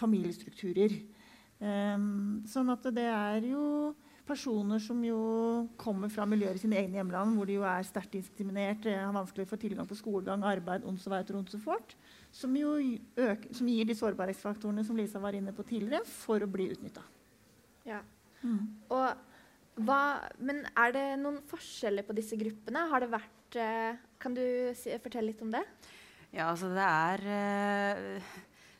[0.00, 0.96] familiestrukturer.
[1.60, 3.64] Um, sånn at det er jo
[4.30, 5.20] personer som jo
[5.80, 9.14] kommer fra miljøer i sine egne hjemland, hvor de jo er sterkt diskriminert, eh, har
[9.14, 11.96] vanskelig for tilgang på skolegang, arbeid, und so weiter, und so fort,
[12.32, 16.50] som, jo øker, som gir de sårbarhetsfaktorene som Lisa var inne på tidligere, for å
[16.50, 17.02] bli utnytta.
[17.88, 18.04] Ja.
[18.94, 20.02] Og hva,
[20.38, 22.86] men er det noen forskjeller på disse gruppene?
[22.92, 24.42] Har det vært eh, Kan du
[24.76, 25.62] si, fortelle litt om det?
[26.30, 28.34] Ja, altså det er eh,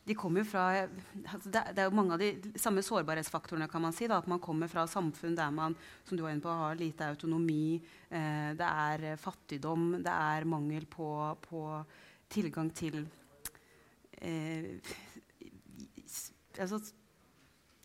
[0.06, 3.94] De kommer jo fra altså det, er- jo mange av de samme sårbarhetsfaktorene, kan man
[3.96, 4.06] si.
[4.10, 5.76] Da, at man kommer fra samfunn der man
[6.06, 7.80] som du var inne på, har lite autonomi.
[8.10, 9.96] Eh, det er fattigdom.
[10.04, 11.10] Det er mangel på,
[11.48, 11.64] på
[12.30, 13.00] tilgang til
[14.20, 14.76] eh,
[16.60, 16.80] altså,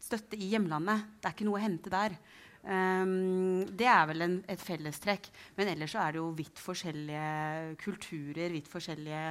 [0.06, 1.06] støtte i hjemlandet.
[1.22, 2.18] Det er ikke noe å hente der.
[2.66, 5.30] Ehm, det er vel en, et fellestrekk.
[5.58, 9.26] Men ellers så er det jo vidt forskjellige kulturer, vidt forskjellige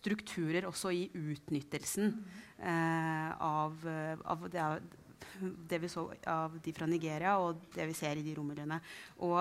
[0.00, 2.10] strukturer også i utnyttelsen
[2.64, 3.86] uh, av,
[4.34, 4.66] av det,
[5.70, 8.80] det vi så av de fra Nigeria, og det vi ser i de rommiljøene.
[9.26, 9.40] Og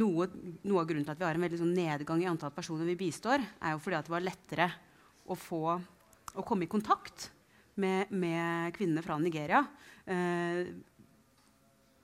[0.00, 0.28] noe,
[0.66, 2.98] noe av grunnen til at vi har en veldig sånn nedgang i antall personer vi
[2.98, 4.70] bistår, er jo fordi at det var lettere
[5.30, 5.64] å, få,
[6.34, 7.30] å komme i kontakt
[7.80, 9.62] med, med kvinnene fra Nigeria.
[10.10, 10.66] Eh,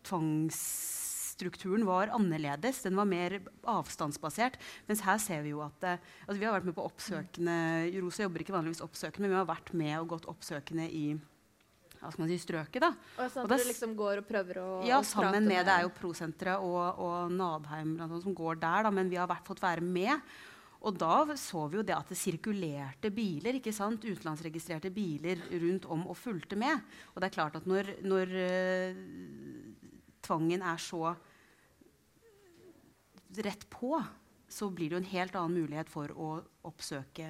[0.06, 2.82] tvangsstrukturen var annerledes.
[2.86, 3.38] Den var mer
[3.76, 4.58] avstandsbasert.
[4.88, 7.56] Mens her ser vi jo at eh, altså Vi har vært med på oppsøkende
[8.00, 11.08] Rosa jobber ikke vanligvis oppsøkende, men vi har vært med og gått oppsøkende i
[11.96, 12.82] hva skal man si, strøket.
[12.84, 12.90] da.
[13.18, 15.86] Og sånn at dere liksom går og prøver å Ja, å sammen med Det er
[15.86, 19.64] jo Prosenteret og, og Nadheim annet, som går der, da, men vi har vært, fått
[19.64, 20.20] være med.
[20.86, 24.04] Og da så vi jo det at det sirkulerte biler, ikke sant?
[24.04, 26.84] utenlandsregistrerte biler rundt om og fulgte med.
[27.14, 29.00] Og det er klart at når, når uh,
[30.26, 31.14] tvangen er så
[33.46, 33.96] rett på,
[34.48, 36.30] så blir det jo en helt annen mulighet for å
[36.68, 37.28] oppsøke,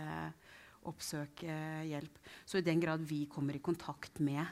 [0.87, 1.57] oppsøke
[1.89, 2.21] hjelp.
[2.45, 4.45] Så i den grad vi kommer i kontakt med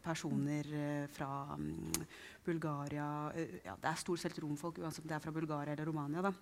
[0.00, 1.90] personer uh, fra um,
[2.44, 5.90] Bulgaria uh, ja, Det er stort sett romfolk, uansett om det er fra Bulgaria eller
[5.90, 6.24] Romania.
[6.24, 6.32] da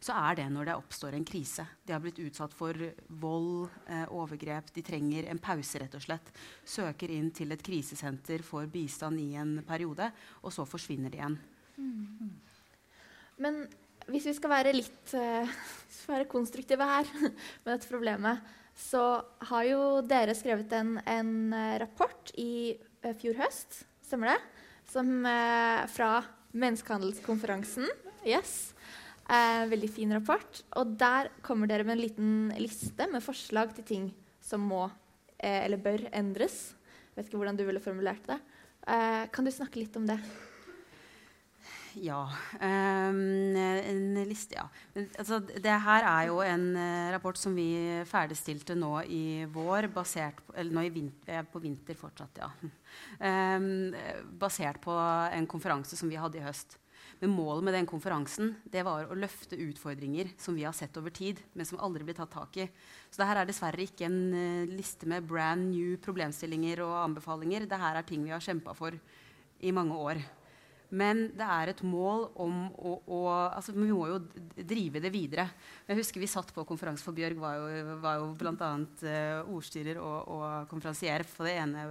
[0.00, 1.66] så er det når det oppstår en krise.
[1.86, 2.76] De har blitt utsatt for
[3.22, 4.72] vold, eh, overgrep.
[4.74, 6.32] De trenger en pause, rett og slett.
[6.64, 10.10] Søker inn til et krisesenter for bistand i en periode,
[10.42, 11.38] og så forsvinner de igjen.
[11.78, 12.30] Mm.
[13.38, 13.60] Men
[14.08, 15.58] hvis vi skal være litt uh,
[16.08, 17.08] være konstruktive her
[17.64, 18.40] med dette problemet,
[18.78, 24.38] så har jo dere skrevet en, en eh, rapport i uh, fjor høst, stemmer det?
[24.88, 26.22] Som, eh, fra
[26.56, 27.90] menneskehandelskonferansen.
[28.24, 28.72] Yes.
[29.28, 30.62] Eh, veldig fin rapport.
[30.80, 34.10] Og der kommer dere med en liten liste med forslag til ting
[34.40, 34.86] som må
[35.36, 36.72] eh, eller bør endres.
[37.12, 38.38] Jeg vet ikke hvordan du ville formulert det.
[38.88, 40.16] Eh, kan du snakke litt om det?
[41.98, 42.22] Ja.
[42.60, 44.66] Um, en liste, ja.
[45.18, 47.68] Altså, det her er jo en uh, rapport som vi
[48.08, 52.50] ferdigstilte nå i vår, basert på, eller nå vinter, på vinter fortsatt, ja.
[53.18, 53.96] Um,
[54.38, 56.78] basert på en konferanse som vi hadde i høst.
[57.18, 61.10] Men målet med den konferansen det var å løfte utfordringer som vi har sett over
[61.14, 62.68] tid, men som aldri blir tatt tak i.
[63.10, 67.66] Så dette er dessverre ikke en uh, liste med brand new problemstillinger og anbefalinger.
[67.66, 68.94] Dette er ting vi har kjempa for
[69.58, 70.22] i mange år.
[70.88, 73.18] Men det er et mål om å, å
[73.50, 74.22] altså Vi må jo
[74.56, 75.44] drive det videre.
[75.84, 78.70] Jeg husker Vi satt på konferanse for Bjørg, var jo, var jo bl.a.
[79.02, 81.90] Uh, ordstyrer og, og konferansier for det ene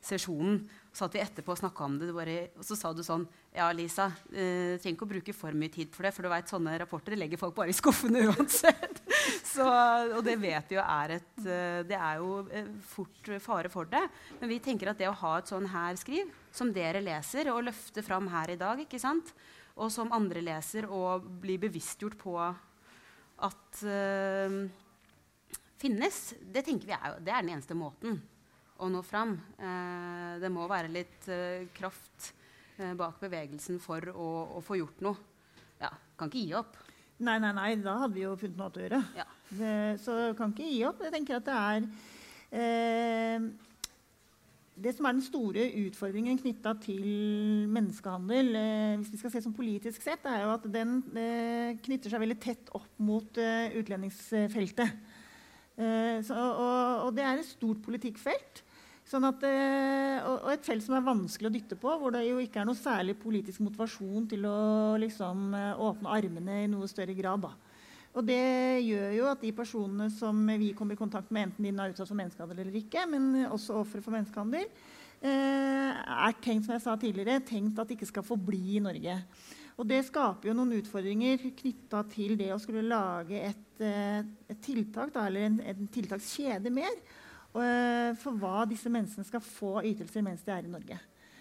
[0.00, 0.64] sesjonen.
[0.90, 2.10] Satt vi etterpå og snakka om det,
[2.58, 3.22] og så sa du sånn
[3.54, 6.50] Ja, Lisa, eh, trenger ikke å bruke for mye tid for det, for du vet,
[6.50, 8.98] sånne rapporter legger folk bare i skuffen uansett.
[9.46, 9.68] så,
[10.16, 13.86] og det vet vi jo er et eh, Det er jo eh, fort fare for
[13.90, 14.02] det.
[14.40, 17.62] Men vi tenker at det å ha et sånn her skriv, som dere leser og
[17.68, 19.34] løfter fram her i dag, ikke sant?
[19.80, 22.34] og som andre leser og blir bevisstgjort på
[23.46, 24.58] at eh,
[25.80, 28.18] finnes, det tenker vi er, det er den eneste måten
[28.80, 29.36] å nå fram.
[29.60, 32.32] Eh, det må være litt eh, kraft
[32.80, 35.28] eh, bak bevegelsen for å, å, få gjort noe.
[35.80, 36.78] Ja, kan ikke gi opp.
[37.20, 39.00] Nei, nei, nei, da hadde vi jo funnet noe å gjøre.
[39.18, 39.26] Ja.
[39.50, 41.02] Det, så kan ikke gi opp.
[41.04, 41.88] Jeg tenker at det er
[42.56, 43.48] eh,
[44.80, 47.04] Det som er den store utfordringen knytta til
[47.74, 52.14] menneskehandel, eh, hvis vi skal se som politisk sett, er jo at den eh, knytter
[52.14, 53.40] seg veldig tett opp mot
[53.82, 55.00] utlendingsfeltet.
[55.80, 58.58] Så, og, og, det er et stort politikkfelt.
[59.10, 62.36] Sånn at, eh, og et felt som er vanskelig å dytte på, hvor det jo
[62.38, 67.16] ikke er noe særlig politisk motivasjon til å liksom, eh, åpne armene i noe større
[67.18, 67.42] grad.
[67.42, 67.50] Da.
[68.14, 71.72] Og det gjør jo at de personene som vi kommer i kontakt med, enten de
[71.74, 74.68] er utsatt for menneskehandel eller ikke, men også ofre for menneskehandel,
[75.26, 79.16] eh, er tenkt som jeg sa tidligere, tenkt at de ikke skal forbli i Norge.
[79.74, 85.10] Og det skaper jo noen utfordringer knytta til det å skulle lage et, et tiltak,
[85.10, 86.94] da, eller en, en tiltakskjede mer
[87.50, 90.98] for hva disse menneskene skal få ytelser mens de er i Norge.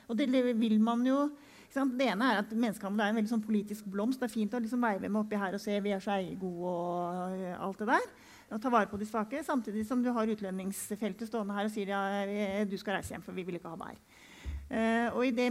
[0.09, 1.27] Og det vil man jo
[1.69, 4.19] det ene er at Menneskehandel er en veldig sånn politisk blomst.
[4.19, 6.71] Det er fint å liksom veive med oppi her og se vi er så eiergode
[6.71, 8.07] og eh, alt det der.
[8.49, 11.91] Og ta vare på de svake, Samtidig som du har utlendingsfeltet stående her og sier
[11.93, 14.25] ja, du skal reise hjem, for vi vil ikke ha deg her.
[14.69, 15.47] Uh, og i det,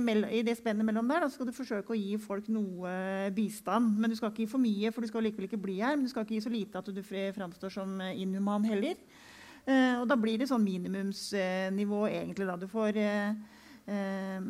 [0.46, 3.94] det, spennet mellom der da, skal du forsøke å gi folk noe bistand.
[3.98, 5.94] Men du skal ikke gi for mye, for du skal likevel ikke bli her.
[5.94, 8.98] Men du skal ikke gi så lite at du framstår som inhuman heller.
[9.68, 12.46] Eh, og da blir det sånn minimumsnivå egentlig.
[12.48, 12.56] Da.
[12.56, 13.34] Du, får, eh,
[13.84, 14.46] eh,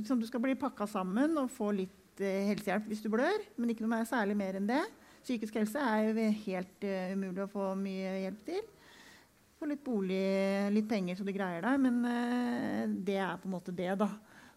[0.00, 3.84] liksom, du skal bli pakka sammen og få litt helsehjelp hvis du blør, men ikke
[3.86, 4.82] noe særlig mer enn det.
[5.22, 8.64] Psykisk helse er jo helt umulig å få mye hjelp til.
[9.58, 10.24] Få litt bolig,
[10.74, 13.92] litt penger så du greier deg, men det er på en måte det.
[14.00, 14.08] da.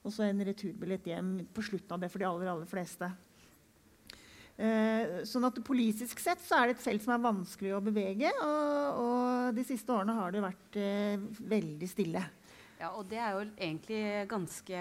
[0.02, 3.12] Og så en returbillett hjem på slutten av det for de aller, aller fleste.
[4.62, 8.30] Eh, sånn at Politisk sett så er det et felt som er vanskelig å bevege.
[8.46, 11.24] Og, og de siste årene har det vært eh,
[11.56, 12.22] veldig stille.
[12.82, 14.78] Ja, og det er jo egentlig ganske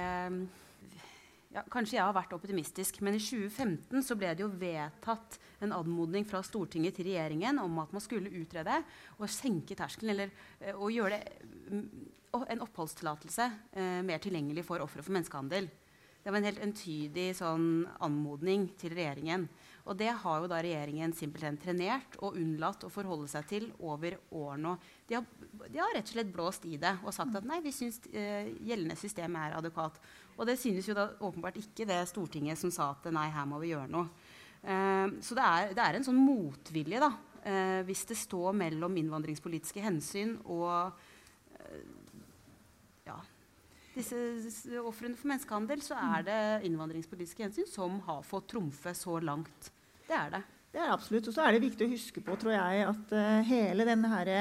[1.51, 5.75] ja, Kanskje jeg har vært optimistisk, men i 2015 så ble det jo vedtatt en
[5.75, 8.79] anmodning fra Stortinget til regjeringen om at man skulle utrede
[9.19, 11.85] og senke terskelen, eller eh, og gjøre det, mm,
[12.41, 15.67] en oppholdstillatelse eh, mer tilgjengelig for ofre for menneskehandel.
[16.21, 17.69] Det var en helt entydig sånn
[18.05, 19.49] anmodning til regjeringen.
[19.89, 24.19] Og det har jo da regjeringen simpelthen trenert og unnlatt å forholde seg til over
[24.37, 24.75] år nå.
[25.09, 25.25] De har,
[25.67, 28.51] de har rett og slett blåst i det og sagt at nei, vi syns eh,
[28.67, 29.97] gjeldende system er adekvat.
[30.37, 33.61] Og det synes jo da åpenbart ikke det Stortinget som sa at nei, her må
[33.63, 34.13] vi gjøre noe.
[34.61, 37.13] Eh, så det er, det er en sånn motvilje, da.
[37.41, 40.93] Eh, hvis det står mellom innvandringspolitiske hensyn og
[41.57, 41.79] eh,
[43.95, 49.71] disse ofrene for menneskehandel, så er det innvandringspolitiske hensyn som har fått trumfe så langt.
[50.07, 50.43] Det er det.
[50.71, 51.27] Det er absolutt.
[51.27, 54.35] Og så er det viktig å huske på, tror jeg, at eh, hele denne her,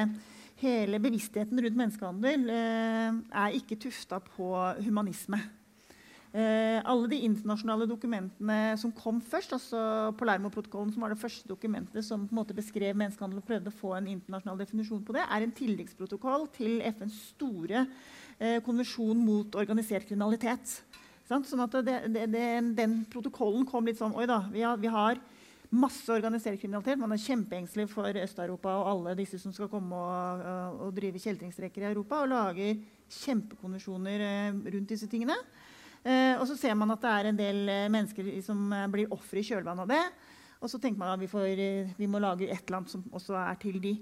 [0.59, 4.49] Hele bevisstheten rundt menneskehandel eh, er ikke tufta på
[4.83, 5.39] humanisme.
[6.29, 9.79] Eh, alle de internasjonale dokumentene som kom først, altså
[10.19, 13.79] Palermo-protokollen, som var det første dokumentet som på en måte beskrev menneskehandel og prøvde å
[13.79, 17.87] få en internasjonal definisjon på det, er en tilleggsprotokoll til FNs store
[18.39, 20.79] eh, konvensjon mot organisert kriminalitet.
[21.29, 24.89] Sånn at det, det, det, den protokollen kom litt sånn Oi da, vi har, vi
[24.89, 25.19] har
[25.69, 26.97] masse organisert kriminalitet.
[26.97, 30.47] Man er kjempeengstelig for Øst-Europa og alle disse som skal komme og,
[30.79, 32.79] og, drive kjeltringstreker i Europa, og lager
[33.19, 35.37] kjempekonvensjoner eh, rundt disse tingene.
[36.01, 39.47] Eh, og så ser man at det er en del mennesker som blir ofre i
[39.51, 40.03] kjølvannet av det.
[40.59, 43.37] Og så tenker man at vi, får, eh, vi må lage et land som også
[43.39, 43.93] er til de.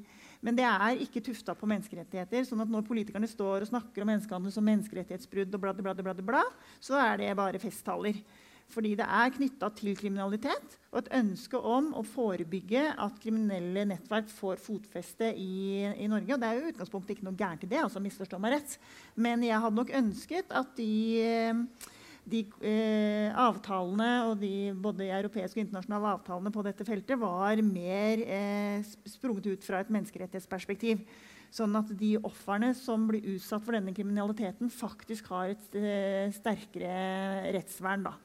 [0.41, 2.43] Men det er ikke tufta på menneskerettigheter.
[2.45, 6.13] sånn at når politikerne står og snakker om menneskehandel som menneskerettighetsbrudd, og bla, bla, bla,
[6.13, 6.43] bla,
[6.79, 8.21] så er det bare festtaler.
[8.67, 14.27] Fordi det er knytta til kriminalitet og et ønske om å forebygge at kriminelle nettverk
[14.33, 16.33] får fotfeste i, i Norge.
[16.35, 18.75] Og det er jo utgangspunktet ikke noe gærent i det, altså meg rett.
[19.15, 20.91] Men jeg hadde nok ønsket at de,
[21.23, 21.93] eh,
[22.27, 27.61] de eh, avtalene, og de både de europeiske og internasjonale avtalene på dette feltet, var
[27.63, 31.05] mer eh, sprunget ut fra et menneskerettighetsperspektiv.
[31.53, 37.53] Sånn at de ofrene som blir utsatt for denne kriminaliteten, faktisk har et eh, sterkere
[37.55, 38.09] rettsvern.
[38.09, 38.15] Da.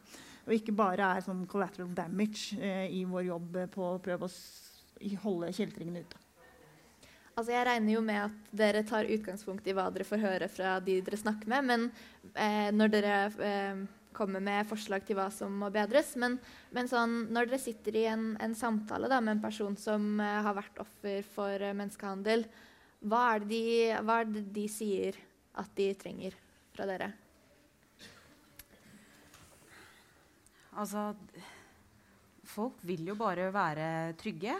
[0.48, 5.16] Og ikke bare er sånn collateral damage eh, i vår jobb på å prøve å
[5.22, 6.21] holde kjeltringene ute.
[7.32, 10.76] Altså jeg regner jo med at dere tar utgangspunkt i hva dere får høre fra
[10.84, 11.86] de dere snakker med, men
[12.36, 16.12] eh, når dere eh, kommer med forslag til hva som må bedres.
[16.20, 16.36] Men,
[16.76, 20.40] men sånn, når dere sitter i en, en samtale da, med en person som eh,
[20.44, 22.44] har vært offer for eh, menneskehandel,
[23.08, 23.62] hva er, de,
[24.04, 25.16] hva er det de sier
[25.58, 26.36] at de trenger
[26.76, 27.10] fra dere?
[30.72, 31.10] Altså
[32.52, 33.86] Folk vil jo bare være
[34.20, 34.54] trygge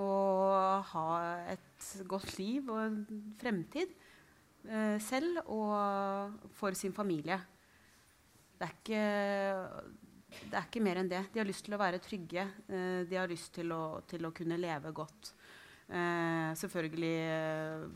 [0.00, 1.08] og ha
[1.52, 3.00] et godt liv og en
[3.40, 3.90] fremtid
[4.68, 7.36] eh, selv og for sin familie.
[8.56, 9.02] Det er, ikke,
[10.48, 11.24] det er ikke mer enn det.
[11.34, 12.46] De har lyst til å være trygge.
[12.68, 15.34] Eh, de har lyst til å, til å kunne leve godt.
[15.92, 17.88] Eh, selvfølgelig eh,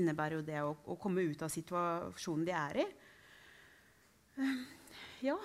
[0.00, 2.88] innebærer jo det å, å komme ut av situasjonen de er i.
[4.38, 4.58] Eh,
[5.28, 5.36] ja,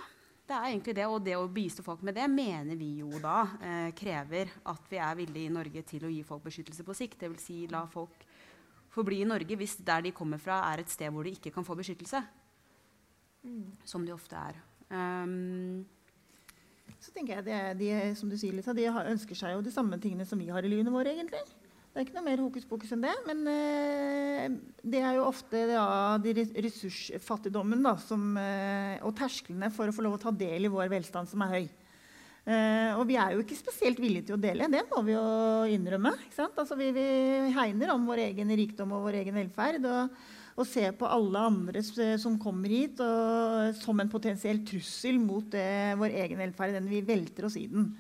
[0.47, 1.05] det er egentlig det.
[1.07, 4.99] Og det å bistå folk med det mener vi jo da eh, krever at vi
[4.99, 7.19] er villige i Norge til å gi folk beskyttelse på sikt.
[7.23, 7.45] Dvs.
[7.47, 8.25] Si, la folk
[8.93, 11.65] forbli i Norge hvis der de kommer fra er et sted hvor de ikke kan
[11.65, 12.21] få beskyttelse.
[13.89, 14.59] Som de ofte er.
[14.93, 15.83] Um,
[17.03, 19.71] Så tenker jeg det, er- de, som du sier, Lisa, de ønsker seg jo de
[19.73, 21.11] samme tingene som vi har i livene våre.
[21.11, 21.41] egentlig.
[21.93, 23.13] Det er ikke noe mer hokus pokus enn det.
[23.27, 25.85] Men eh, det er jo ofte ja,
[26.17, 26.31] de
[26.65, 30.89] ressursfattigdommen da, som, eh, og tersklene for å få lov å ta del i vår
[30.89, 31.67] velstand som er høy.
[32.49, 34.71] Eh, og vi er jo ikke spesielt villige til å dele.
[34.73, 35.27] Det må vi jo
[35.69, 36.15] innrømme.
[36.47, 37.05] Altså, vi, vi
[37.53, 39.85] hegner om vår egen rikdom og vår egen velferd.
[39.85, 40.17] Og,
[40.57, 45.93] og ser på alle andre som kommer hit, og, som en potensiell trussel mot det,
[46.01, 46.73] vår egen velferd.
[46.79, 47.93] Den vi velter oss i den.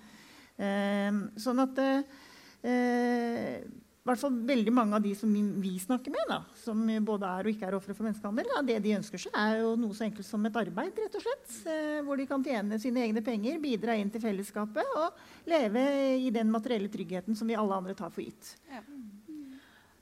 [1.41, 3.63] Sånn at eh,
[4.03, 5.31] i hvert fall veldig mange av de som
[5.63, 8.81] vi snakker med, da, som både er og ikke er ofre for menneskehandel, da, det
[8.83, 11.53] de ønsker seg, er jo noe så enkelt som et arbeid, rett og slett.
[11.71, 15.85] Eh, hvor de kan tjene sine egne penger, bidra inn til fellesskapet og leve
[16.19, 18.57] i den materielle tryggheten som vi alle andre tar for gitt.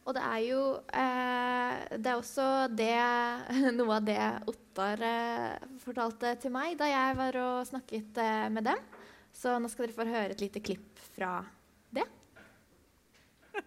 [0.01, 0.61] Og det er jo
[0.97, 2.97] eh, Det er også det,
[3.77, 8.65] noe av det Ottar eh, fortalte til meg da jeg var og snakket eh, med
[8.65, 8.81] dem.
[9.31, 11.37] Så nå skal dere få høre et lite klipp fra.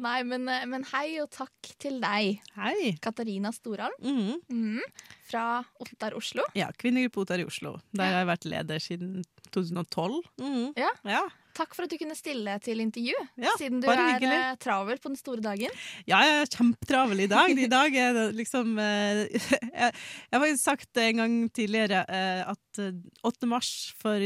[0.00, 2.94] Nei, men, eh, men hei og takk til deg, Hei.
[3.04, 4.38] Katarina Storholm mm.
[4.48, 6.46] mm, fra Ottar Oslo.
[6.56, 7.74] Ja, Kvinnegruppe Ottar i Oslo.
[7.92, 9.18] Der har jeg vært leder siden
[9.52, 10.22] 2012.
[10.40, 10.70] Mm.
[10.80, 10.88] Ja.
[11.04, 11.20] Ja.
[11.58, 14.32] Takk for at du kunne stille til intervju, Ja, siden du er hyggelig.
[14.38, 15.74] eh, travel på den store dagen.
[16.08, 17.52] ja, jeg er kjempetravel i dag.
[17.52, 22.80] I dag er det liksom eh, jeg, jeg har faktisk sagt en gang tidligere at
[22.80, 22.94] eh,
[23.26, 23.50] 8.
[23.50, 24.16] mars for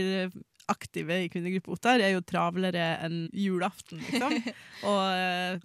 [0.71, 4.37] aktive i Kvinnegruppe Ottar er jo travlere enn julaften, liksom.
[4.91, 5.65] Og eh,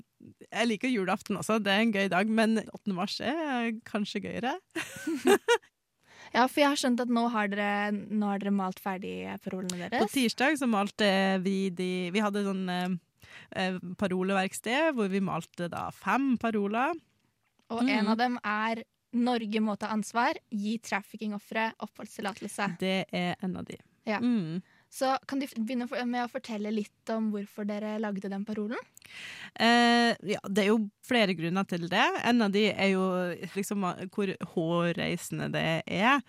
[0.50, 2.96] jeg liker julaften også, det er en gøy dag, men 8.
[2.96, 4.58] mars er kanskje gøyere.
[6.30, 9.88] Ja, for jeg har skjønt at nå har dere, nå har dere malt ferdig parolene
[9.88, 10.04] deres.
[10.04, 11.08] På tirsdag så malte
[11.42, 12.92] vi de Vi hadde sånn eh,
[13.58, 16.94] eh, paroleverksted hvor vi malte da fem paroler.
[17.74, 18.84] Og en av dem er
[19.14, 20.38] 'Norge må ta ansvar.
[20.54, 22.78] Gi traffickingofre oppholdstillatelse'.
[22.78, 23.78] Det er en av de.
[24.06, 24.20] Ja.
[24.22, 24.62] Mm.
[24.90, 28.80] Så kan du begynne med å fortelle litt om hvorfor dere lagde den parolen?
[29.54, 32.08] Eh, ja, det er jo flere grunner til det.
[32.26, 33.04] En av de er jo
[33.54, 33.86] liksom
[34.16, 36.24] hvor hårreisende det er.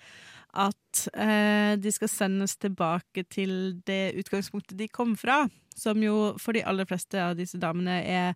[0.50, 5.46] At eh, de skal sendes tilbake til det utgangspunktet de kom fra.
[5.76, 8.34] Som jo for de aller fleste av disse damene er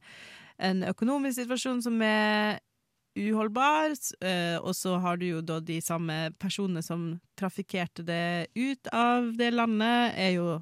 [0.62, 2.62] en økonomisk situasjon som er
[3.14, 3.94] uholdbar.
[4.20, 9.32] eh, og så har du jo da de samme personene som trafikkerte det ut av
[9.38, 10.58] det landet, er jo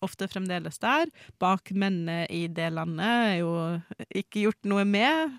[0.00, 1.10] ofte fremdeles der.
[1.38, 3.52] Bak mennene i det landet er jo
[4.14, 5.38] ikke gjort noe med.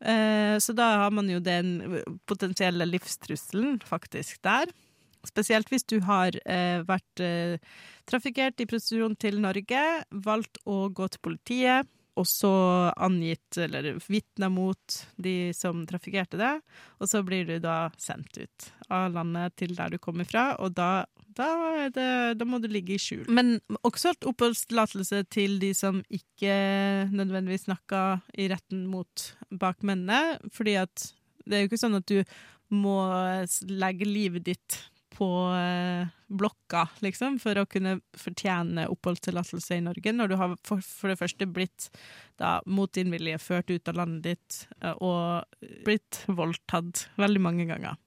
[0.00, 4.68] Eh, så da har man jo den potensielle livstrusselen faktisk der.
[5.24, 7.22] Spesielt hvis du har eh, vært
[8.04, 12.52] trafikkert i prostitusjon til Norge, valgt å gå til politiet, og så
[13.02, 16.52] angitt eller vitna mot de som trafikkerte det,
[17.02, 20.76] og så blir du da sendt ut av landet til der du kommer fra, og
[20.78, 21.50] da, da,
[21.94, 22.08] det,
[22.38, 23.26] da må du ligge i skjul.
[23.34, 26.54] Men også et oppholdstillatelse til de som ikke
[27.10, 28.04] nødvendigvis snakka
[28.38, 30.78] i retten mot bakmennene, fordi
[31.44, 32.20] det er jo ikke sånn at du
[32.74, 32.98] må
[33.68, 34.78] legge livet ditt
[35.14, 40.82] på eh, blokka, liksom, for å kunne fortjene oppholdstillatelse i Norge, når du har for,
[40.84, 41.88] for det første blitt
[42.40, 45.44] da, mot din vilje ført ut av landet ditt eh, og
[45.86, 47.98] blitt voldtatt veldig mange ganger.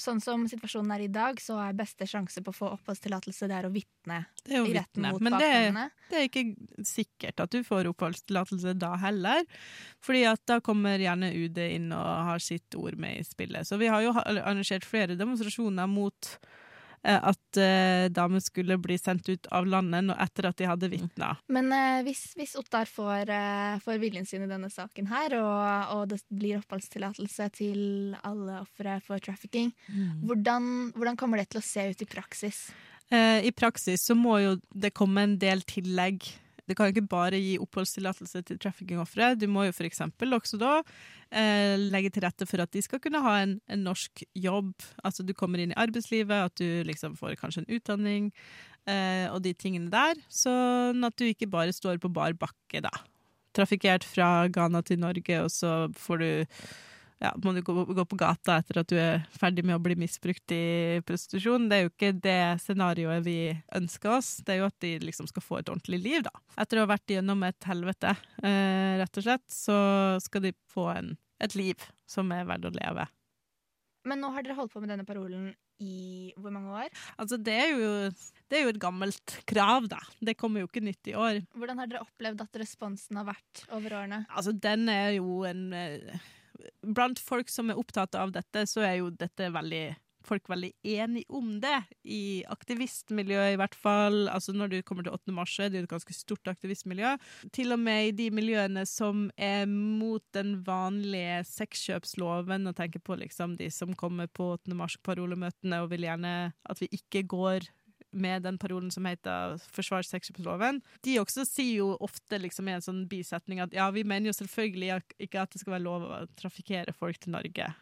[0.00, 3.56] Sånn som situasjonen er i dag, så er beste sjanse på å få oppholdstillatelse det
[3.58, 5.86] er å vitne Det er i retten mot Men det, bakmennene.
[6.10, 6.44] det er ikke
[6.88, 9.46] sikkert at du får oppholdstillatelse da heller,
[10.04, 13.68] fordi at da kommer gjerne UD inn og har sitt ord med i spillet.
[13.68, 16.34] Så vi har jo arrangert flere demonstrasjoner mot
[17.02, 21.32] at uh, damer skulle bli sendt ut av landet etter at de hadde vitna.
[21.50, 25.96] Men uh, hvis, hvis Ottar får, uh, får viljen sin i denne saken her, og,
[25.96, 27.82] og det blir oppholdstillatelse til
[28.22, 29.72] alle ofre for trafficking,
[30.22, 32.66] hvordan, hvordan kommer det til å se ut i praksis?
[33.12, 36.24] Eh, I praksis så må jo det komme en del tillegg.
[36.68, 39.32] Det kan jo ikke bare gi oppholdstillatelse til traffickingofre.
[39.34, 40.74] Du må jo eksempel også da
[41.34, 44.74] eh, legge til rette for at de skal kunne ha en, en norsk jobb.
[45.02, 48.30] Altså du kommer inn i arbeidslivet, at du liksom får kanskje en utdanning
[48.86, 50.20] eh, og de tingene der.
[50.30, 52.94] Sånn at du ikke bare står på bar bakke, da.
[53.56, 56.30] Trafikkert fra Ghana til Norge, og så får du
[57.22, 59.94] ja, må du gå, gå på gata etter at du er ferdig med å bli
[60.00, 61.68] misbrukt i prostitusjon.
[61.70, 63.36] Det er jo ikke det scenarioet vi
[63.78, 64.34] ønsker oss.
[64.42, 66.34] Det er jo at de liksom skal få et ordentlig liv, da.
[66.58, 69.78] Etter å ha vært gjennom et helvete, eh, rett og slett, så
[70.24, 73.06] skal de få en, et liv som er verdt å leve.
[74.08, 75.52] Men nå har dere holdt på med denne parolen
[75.82, 76.90] i hvor mange år?
[77.22, 77.94] Altså, det er jo,
[78.50, 80.02] det er jo et gammelt krav, da.
[80.18, 81.42] Det kommer jo ikke nytt i år.
[81.54, 84.24] Hvordan har dere opplevd at responsen har vært over årene?
[84.30, 86.30] Altså, den er jo en eh,
[86.82, 89.86] Blant folk som er opptatt av dette, så er jo dette veldig
[90.26, 94.28] folk veldig enige om det, i aktivistmiljøet i hvert fall.
[94.30, 95.34] Altså Når du kommer til 8.
[95.34, 97.16] mars, er det jo et ganske stort aktivistmiljø.
[97.54, 103.18] Til og med i de miljøene som er mot den vanlige sexkjøpsloven, og tenker på
[103.20, 104.74] liksom de som kommer på 8.
[104.78, 107.70] mars-parolemøtene og vil gjerne at vi ikke går
[108.12, 110.82] med den parolen som heter 'forsvar sexkjøpsloven'.
[111.02, 114.38] De også sier jo ofte liksom i en sånn bisetning at ja, vi mener jo
[114.40, 117.74] selvfølgelig ikke at det skal være lov å trafikkere folk til Norge.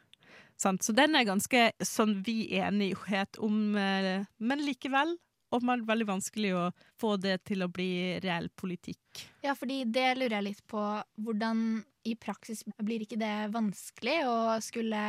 [0.57, 0.83] Sant?
[0.83, 5.17] Så den er ganske sånn vi enighet om, eh, men likevel
[5.51, 6.65] åpenbart veldig vanskelig å
[7.01, 9.25] få det til å bli reell politikk.
[9.43, 10.83] Ja, fordi det lurer jeg litt på.
[11.19, 15.01] Hvordan i praksis blir ikke det vanskelig å skulle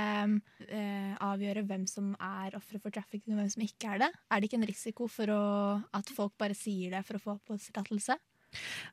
[0.67, 4.09] eh, avgjøre hvem som er ofre for trafficking og hvem som ikke er det?
[4.27, 5.43] Er det ikke en risiko for å,
[5.95, 8.17] at folk bare sier det for å få oppholdstillatelse?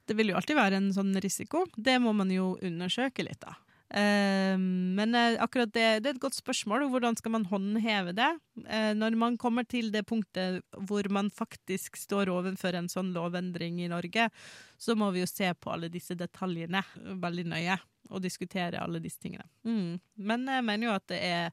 [0.07, 1.65] Det vil jo alltid være en sånn risiko.
[1.75, 3.57] Det må man jo undersøke litt, da.
[3.91, 4.59] Eh,
[4.99, 6.87] men eh, akkurat det, det er et godt spørsmål.
[6.93, 8.29] Hvordan skal man håndheve det?
[8.67, 13.81] Eh, når man kommer til det punktet hvor man faktisk står overfor en sånn lovendring
[13.81, 14.29] i Norge,
[14.77, 16.85] så må vi jo se på alle disse detaljene
[17.17, 19.49] veldig nøye og diskutere alle disse tingene.
[19.69, 19.99] Mm.
[20.17, 21.53] Men jeg mener jo at det er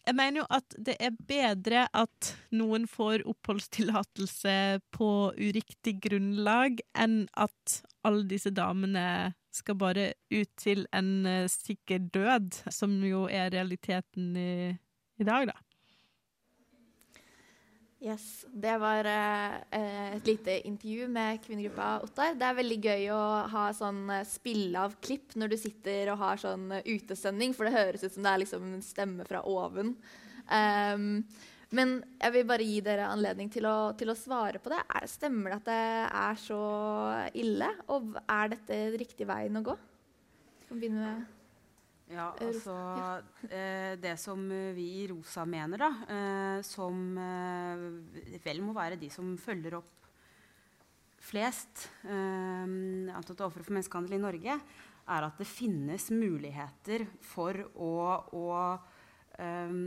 [0.00, 4.54] jeg mener jo at det er bedre at noen får oppholdstillatelse
[4.96, 12.06] på uriktig grunnlag, enn at alle disse damene skal bare ut til en eh, sikker
[12.14, 14.52] død, som jo er realiteten i,
[15.20, 15.58] i dag, da.
[18.00, 22.32] Yes, Det var eh, et lite intervju med kvinnegruppa Ottar.
[22.32, 26.22] Det er veldig gøy å ha sånn eh, spille av klipp når du sitter og
[26.22, 29.42] har sånn eh, utesending, for det høres ut som det er liksom en stemme fra
[29.44, 29.92] oven.
[30.48, 31.26] Ehm,
[31.76, 34.80] men jeg vil bare gi dere anledning til å, til å svare på det.
[34.90, 35.82] Er, stemmer det at det
[36.20, 36.62] er så
[37.38, 37.68] ille?
[37.94, 39.76] Og er dette riktig veien å gå?
[40.70, 41.36] Vi begynne med
[42.10, 42.74] Ja, altså
[43.46, 44.42] eh, Det som
[44.74, 47.86] vi i ROSA mener, da, eh, som eh,
[48.42, 50.10] vel må være de som følger opp
[51.20, 52.66] flest eh,
[53.14, 54.58] antatt ofre for menneskehandel i Norge,
[55.10, 57.94] er at det finnes muligheter for å,
[58.34, 58.46] å
[59.38, 59.78] eh,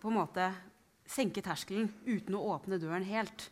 [0.00, 0.52] på en måte
[1.10, 3.48] senke terskelen uten å åpne døren helt.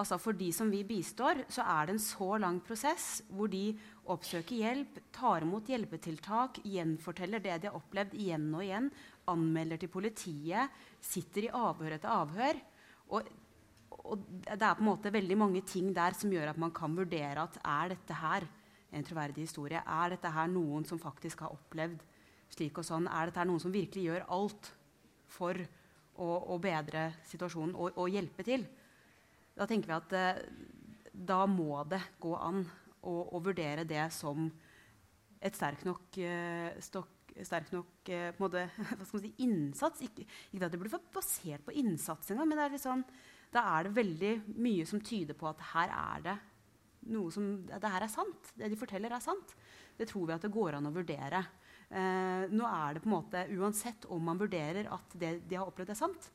[0.00, 3.74] Altså For de som vi bistår, så er det en så lang prosess hvor de
[4.12, 8.88] oppsøker hjelp, tar imot hjelpetiltak, gjenforteller det de har opplevd igjen og igjen,
[9.28, 10.72] anmelder til politiet,
[11.04, 12.62] sitter i avhør etter avhør.
[13.12, 13.28] Og,
[14.00, 16.96] og det er på en måte veldig mange ting der som gjør at man kan
[16.96, 18.48] vurdere at er dette her
[18.92, 19.84] en troverdig historie?
[19.84, 22.00] Er dette her noen som faktisk har opplevd
[22.52, 23.12] slik og sånn?
[23.12, 24.72] Er dette her noen som virkelig gjør alt
[25.32, 25.60] for
[26.20, 28.66] å, å bedre situasjonen og, og hjelpe til?
[29.56, 30.42] Da tenker vi at eh,
[31.12, 32.62] da må det gå an
[33.02, 34.46] å, å vurdere det som
[35.42, 38.68] et sterk nok, eh, stok, sterk nok eh, måte,
[39.04, 40.04] skal man si, innsats.
[40.06, 43.04] Ikke, ikke at det blir basert på innsats engang, men sånn,
[43.52, 44.32] da er det veldig
[44.62, 46.38] mye som tyder på at her er det
[47.12, 48.52] noe som Det her er sant.
[48.54, 49.56] Det de forteller, er sant.
[49.98, 51.40] Det tror vi at det går an å vurdere.
[51.92, 55.68] Eh, nå er det på en måte, Uansett om man vurderer at det de har
[55.68, 56.30] opplevd, er sant,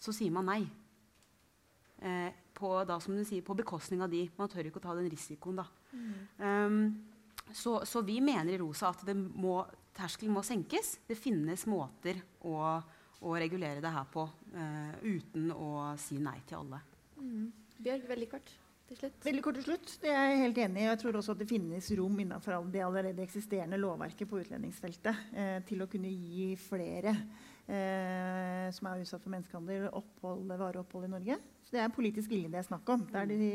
[0.00, 0.62] så sier man nei.
[2.00, 4.22] Eh, på, da, som du sier, på bekostning av de.
[4.38, 5.62] Man tør ikke å ta den risikoen.
[5.62, 5.66] da.
[6.38, 6.80] Um,
[7.50, 9.58] så, så, vi mener i ROSA at må,
[9.96, 10.98] terskelen må senkes.
[11.08, 12.54] Det finnes måter å,
[13.24, 16.82] å regulere det her på uh, uten å si nei til alle.
[17.16, 17.48] Mm.
[17.80, 18.58] Bjørg, veldig kort
[18.90, 19.20] til slutt.
[19.22, 19.92] Veldig kort til slutt.
[20.02, 20.88] Det er jeg helt enig i.
[20.88, 25.58] Jeg tror også at det finnes rom innenfor det allerede eksisterende lovverket på utlendingsfeltet eh,
[25.68, 27.12] til å kunne gi flere
[27.70, 31.38] eh, som er utsatt for menneskehandel, opphold, vareopphold i Norge.
[31.62, 33.04] Så det er politisk vilje det er snakk om.
[33.12, 33.52] Det det,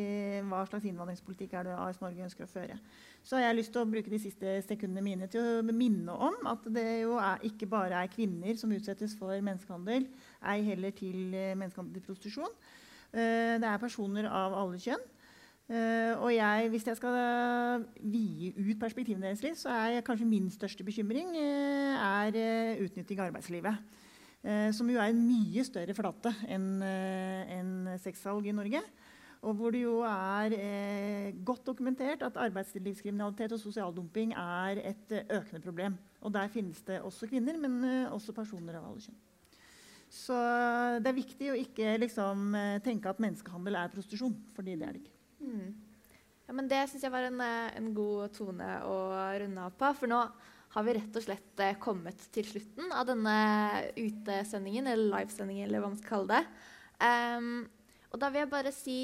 [0.47, 2.79] hva slags innvandringspolitikk er det AS Norge ønsker å føre.
[3.25, 6.47] Så har jeg lyst til å bruke de siste sekundene mine til å minne om
[6.47, 10.07] at det jo er, ikke bare er kvinner som utsettes for menneskehandel,
[10.47, 12.55] ei heller til eh, menneskehandel til prostitusjon.
[13.11, 15.03] Eh, det er personer av alle kjønn.
[15.65, 20.45] Uh, og jeg, hvis jeg skal vie ut perspektivene deres litt, så er kanskje min
[20.53, 24.01] største bekymring uh, er uh, utnytting av arbeidslivet.
[24.77, 28.77] som jo er en mye større flate enn en sexsalg i Norge.
[29.41, 30.53] Og hvor det jo er
[31.41, 35.97] godt dokumentert at arbeidslivskriminalitet og sosial dumping er et økende problem.
[36.21, 39.17] Og der finnes det også kvinner, men også personer av alle kjønn.
[40.13, 40.37] Så
[41.01, 42.53] det er viktig å ikke liksom,
[42.85, 45.14] tenke at menneskehandel er prostitusjon, fordi det er det ikke.
[45.41, 45.73] Mm.
[46.45, 48.97] Ja, men Det syns jeg var en, eh, en, god tone å
[49.41, 49.91] runde av på.
[49.97, 50.19] For nå
[50.75, 53.37] har vi rett og slett eh, kommet til slutten av denne
[53.97, 56.45] utesendingen, eller livesendingen, eller hva man skal kalle det.
[57.01, 57.65] Um,
[58.13, 58.99] og da vil jeg bare si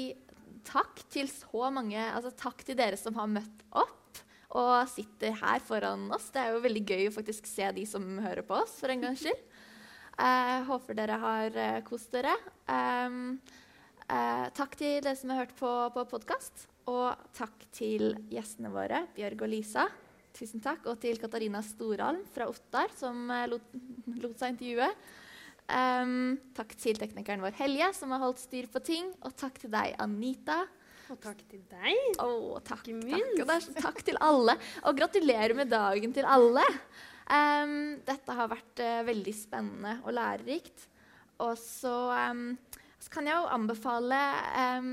[0.64, 4.20] takk til så mange Altså takk til dere som har møtt opp
[4.56, 6.30] og sitter her foran oss.
[6.32, 9.00] Det er jo veldig gøy å faktisk se de som hører på oss, for en
[9.00, 9.44] gangs skyld.
[10.12, 12.34] Jeg uh, håper dere har uh, kost dere.
[12.68, 13.38] Um,
[14.12, 16.66] Eh, takk til dere som har hørt på, på podkast.
[16.90, 19.86] Og takk til gjestene våre, Bjørg og Lisa.
[20.36, 20.84] Tusen takk.
[20.90, 23.72] Og til Katarina Storalm fra Ottar, som eh, lot,
[24.20, 24.90] lot seg intervjue.
[25.72, 29.08] Um, takk til teknikeren vår Helje, som har holdt styr på ting.
[29.24, 30.58] Og takk til deg, Anita.
[31.12, 32.20] Og takk til deg.
[32.20, 33.40] Oh, takk, takk.
[33.46, 34.58] Og takk til alle.
[34.90, 36.66] Og gratulerer med dagen til alle.
[37.32, 40.90] Um, dette har vært uh, veldig spennende og lærerikt.
[41.40, 41.96] Og så
[42.28, 42.50] um,
[43.02, 44.18] så kan jeg jo anbefale
[44.78, 44.92] um,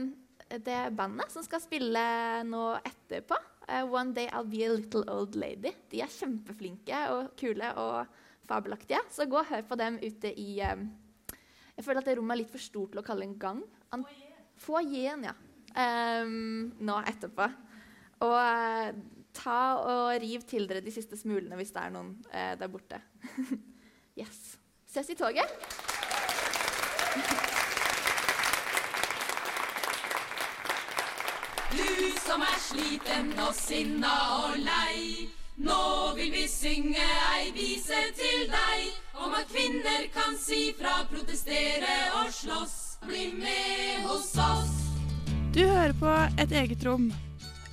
[0.49, 2.01] det bandet som skal spille
[2.47, 3.38] nå etterpå.
[3.70, 5.76] Uh, One Day I'll Be a Little Old Lady.
[5.91, 8.10] De er kjempeflinke og kule og
[8.49, 9.03] fabelaktige.
[9.14, 10.88] Så gå og hør på dem ute i um,
[11.76, 13.62] Jeg føler at det rommet er litt for stort til å kalle en gang.
[13.93, 14.07] An
[14.60, 15.38] Foajeen, ja.
[15.70, 17.45] Um, nå etterpå.
[18.26, 18.89] Og uh,
[19.38, 22.99] ta og riv til dere de siste smulene hvis det er noen uh, der borte.
[24.20, 24.57] yes.
[24.89, 25.53] Ses i toget.
[32.00, 35.28] Du som er sliten og sinna og lei.
[35.60, 35.80] Nå
[36.16, 38.86] vil vi synge ei vise til deg
[39.20, 42.78] om at kvinner kan si fra, protestere og slåss.
[43.04, 44.72] Bli med hos oss.
[45.52, 47.10] Du hører på Et eget rom.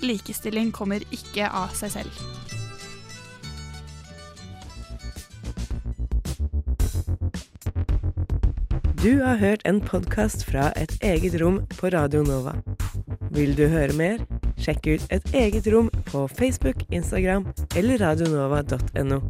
[0.03, 2.11] Likestilling kommer ikke av seg selv.
[9.05, 12.59] Du har hørt en podkast fra Et eget rom på Radio Nova.
[13.37, 14.23] Vil du høre mer?
[14.57, 17.45] Sjekk ut Et eget rom på Facebook, Instagram
[17.77, 19.21] eller radionova.no.